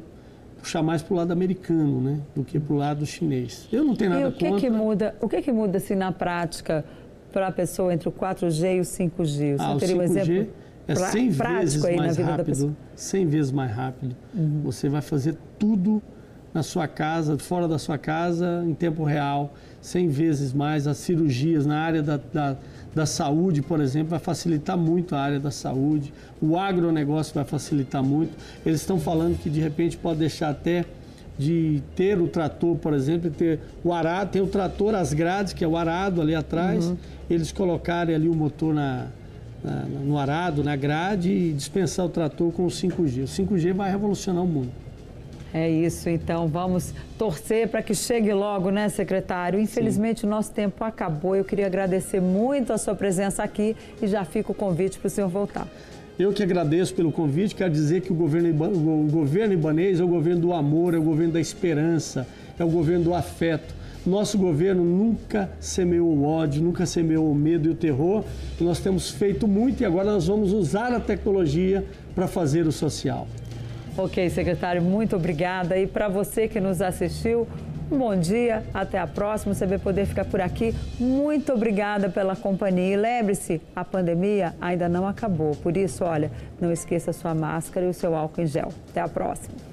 puxar 0.59 0.83
mais 0.83 1.03
para 1.03 1.15
o 1.15 1.17
lado 1.17 1.33
americano, 1.33 2.01
né, 2.01 2.21
do 2.35 2.45
que 2.45 2.61
para 2.61 2.75
o 2.75 2.77
lado 2.77 3.05
chinês. 3.05 3.69
Eu 3.73 3.85
não 3.85 3.97
tenho 3.97 4.11
nada 4.11 4.23
e 4.23 4.27
o 4.27 4.33
que 4.33 4.45
contra. 4.45 4.61
Que 4.61 4.71
muda, 4.71 5.15
o 5.21 5.29
que, 5.29 5.43
que 5.43 5.53
muda 5.53 5.79
assim 5.79 5.95
na 5.95 6.13
prática 6.13 6.85
para 7.33 7.49
a 7.49 7.53
pessoa 7.53 7.93
entre 7.93 8.09
o 8.09 8.13
4G 8.13 8.77
e 8.77 8.81
o 8.81 8.83
5G? 8.83 9.57
Você 9.57 9.57
ah, 9.59 9.77
teria 9.79 9.97
o 9.97 9.99
5G 9.99 10.01
um 10.01 10.03
exemplo 10.03 10.63
é 10.87 10.95
100 10.95 11.29
vezes 11.31 11.83
mais 11.97 12.17
rápido, 12.19 12.77
100 12.97 13.27
vezes 13.27 13.53
mais 13.53 13.73
rápido. 13.73 14.17
Uhum. 14.35 14.63
Você 14.65 14.89
vai 14.89 15.01
fazer 15.01 15.37
tudo 15.59 16.03
na 16.53 16.63
sua 16.63 16.87
casa, 16.87 17.39
fora 17.39 17.67
da 17.67 17.79
sua 17.79 17.97
casa, 17.97 18.63
em 18.67 18.75
tempo 18.75 19.05
real, 19.05 19.55
100 19.81 20.09
vezes 20.09 20.53
mais. 20.53 20.87
As 20.87 20.99
cirurgias 20.99 21.65
na 21.65 21.79
área 21.79 22.03
da, 22.03 22.21
da, 22.33 22.57
da 22.95 23.07
saúde, 23.07 23.63
por 23.63 23.81
exemplo, 23.81 24.11
vai 24.11 24.19
facilitar 24.19 24.77
muito 24.77 25.15
a 25.15 25.21
área 25.21 25.41
da 25.41 25.51
saúde. 25.51 26.13
O 26.41 26.59
agronegócio 26.59 27.35
vai 27.35 27.45
facilitar 27.45 28.03
muito. 28.03 28.33
Eles 28.65 28.81
estão 28.81 29.01
falando 29.01 29.39
que 29.39 29.49
de 29.49 29.61
repente 29.61 29.97
pode 29.97 30.19
deixar 30.19 30.51
até 30.51 30.85
de 31.39 31.83
ter 31.97 32.21
o 32.21 32.29
trator, 32.29 32.77
por 32.77 32.93
exemplo, 32.93 33.31
ter 33.31 33.59
o 33.83 33.93
arado, 33.93 34.31
tem 34.31 34.43
o 34.43 34.47
trator, 34.47 34.95
as 34.95 35.15
grades, 35.15 35.53
que 35.53 35.65
é 35.65 35.69
o 35.69 35.77
arado 35.77 36.21
ali 36.21 36.35
atrás, 36.35 36.87
uhum. 36.87 36.97
eles 37.29 37.51
colocarem 37.51 38.15
ali 38.15 38.29
o 38.29 38.35
motor 38.35 38.75
na, 38.75 39.07
na, 39.65 39.85
no 40.05 40.19
arado, 40.19 40.63
na 40.63 40.77
grade 40.77 41.31
e 41.31 41.53
dispensar 41.53 42.05
o 42.05 42.09
trator 42.09 42.53
com 42.53 42.65
o 42.65 42.69
5G. 42.69 43.23
O 43.23 43.27
5G 43.27 43.73
vai 43.73 43.91
revolucionar 43.91 44.45
o 44.45 44.47
mundo. 44.47 44.71
É 45.55 45.69
isso, 45.69 46.09
então 46.09 46.49
vamos 46.49 46.95
torcer 47.19 47.69
para 47.69 47.83
que 47.83 47.95
chegue 47.95 48.33
logo, 48.33 48.71
né, 48.71 48.89
secretário? 48.89 49.61
Infelizmente 49.61 50.23
Sim. 50.23 50.27
o 50.27 50.31
nosso 50.31 50.51
tempo 50.51 50.83
acabou. 50.83 51.37
Eu 51.37 51.45
queria 51.45 51.67
agradecer 51.67 52.21
muito 52.21 52.73
a 52.73 52.79
sua 52.79 52.95
presença 52.95 53.43
aqui 53.43 53.77
e 54.01 54.07
já 54.07 54.25
fica 54.25 54.51
o 54.51 54.55
convite 54.55 54.99
para 54.99 55.09
o 55.09 55.11
senhor 55.11 55.29
voltar. 55.29 55.69
Eu 56.19 56.33
que 56.33 56.43
agradeço 56.43 56.95
pelo 56.95 57.13
convite, 57.13 57.55
quero 57.55 57.71
dizer 57.71 58.01
que 58.01 58.13
o 58.13 58.15
governo, 58.15 58.49
o 58.49 59.09
governo 59.11 59.53
ibanês 59.53 60.01
é 60.01 60.05
o 60.05 60.09
governo 60.09 60.41
do 60.41 60.53
amor, 60.53 60.95
é 60.95 60.99
o 60.99 61.03
governo 61.03 61.35
da 61.35 61.41
esperança, 61.41 62.27
é 62.59 62.65
o 62.65 62.69
governo 62.69 63.05
do 63.05 63.15
afeto. 63.15 63.75
Nosso 64.05 64.37
governo 64.37 64.83
nunca 64.85 65.51
semeou 65.61 66.09
o 66.09 66.25
ódio, 66.25 66.63
nunca 66.63 66.87
semeou 66.87 67.31
o 67.31 67.35
medo 67.35 67.69
e 67.69 67.73
o 67.73 67.75
terror. 67.75 68.25
E 68.61 68.65
nós 68.65 68.81
temos 68.81 69.11
feito 69.11 69.47
muito 69.47 69.83
e 69.83 69.85
agora 69.85 70.13
nós 70.13 70.27
vamos 70.27 70.53
usar 70.53 70.93
a 70.93 71.01
tecnologia 71.01 71.85
para 72.15 72.27
fazer 72.27 72.67
o 72.67 72.73
social. 72.73 73.27
Ok, 73.97 74.31
secretário, 74.31 74.81
muito 74.81 75.17
obrigada. 75.17 75.77
E 75.77 75.87
para 75.87 76.09
você 76.09 76.49
que 76.49 76.59
nos 76.59 76.81
assistiu, 76.81 77.47
um 77.91 77.99
bom 77.99 78.17
dia, 78.17 78.65
até 78.73 78.99
a 78.99 79.07
próxima. 79.07 79.53
Você 79.53 79.67
vai 79.67 79.79
poder 79.79 80.07
ficar 80.07 80.25
por 80.25 80.41
aqui. 80.41 80.75
Muito 80.99 81.53
obrigada 81.53 82.09
pela 82.09 82.35
companhia. 82.35 82.95
E 82.95 82.97
lembre-se, 82.97 83.61
a 83.77 83.85
pandemia 83.85 84.55
ainda 84.59 84.89
não 84.89 85.07
acabou. 85.07 85.55
Por 85.57 85.77
isso, 85.77 86.05
olha, 86.05 86.31
não 86.59 86.73
esqueça 86.73 87.13
sua 87.13 87.35
máscara 87.35 87.85
e 87.85 87.91
o 87.91 87.95
seu 87.95 88.17
álcool 88.17 88.41
em 88.41 88.47
gel. 88.47 88.73
Até 88.89 89.01
a 89.03 89.09
próxima. 89.09 89.72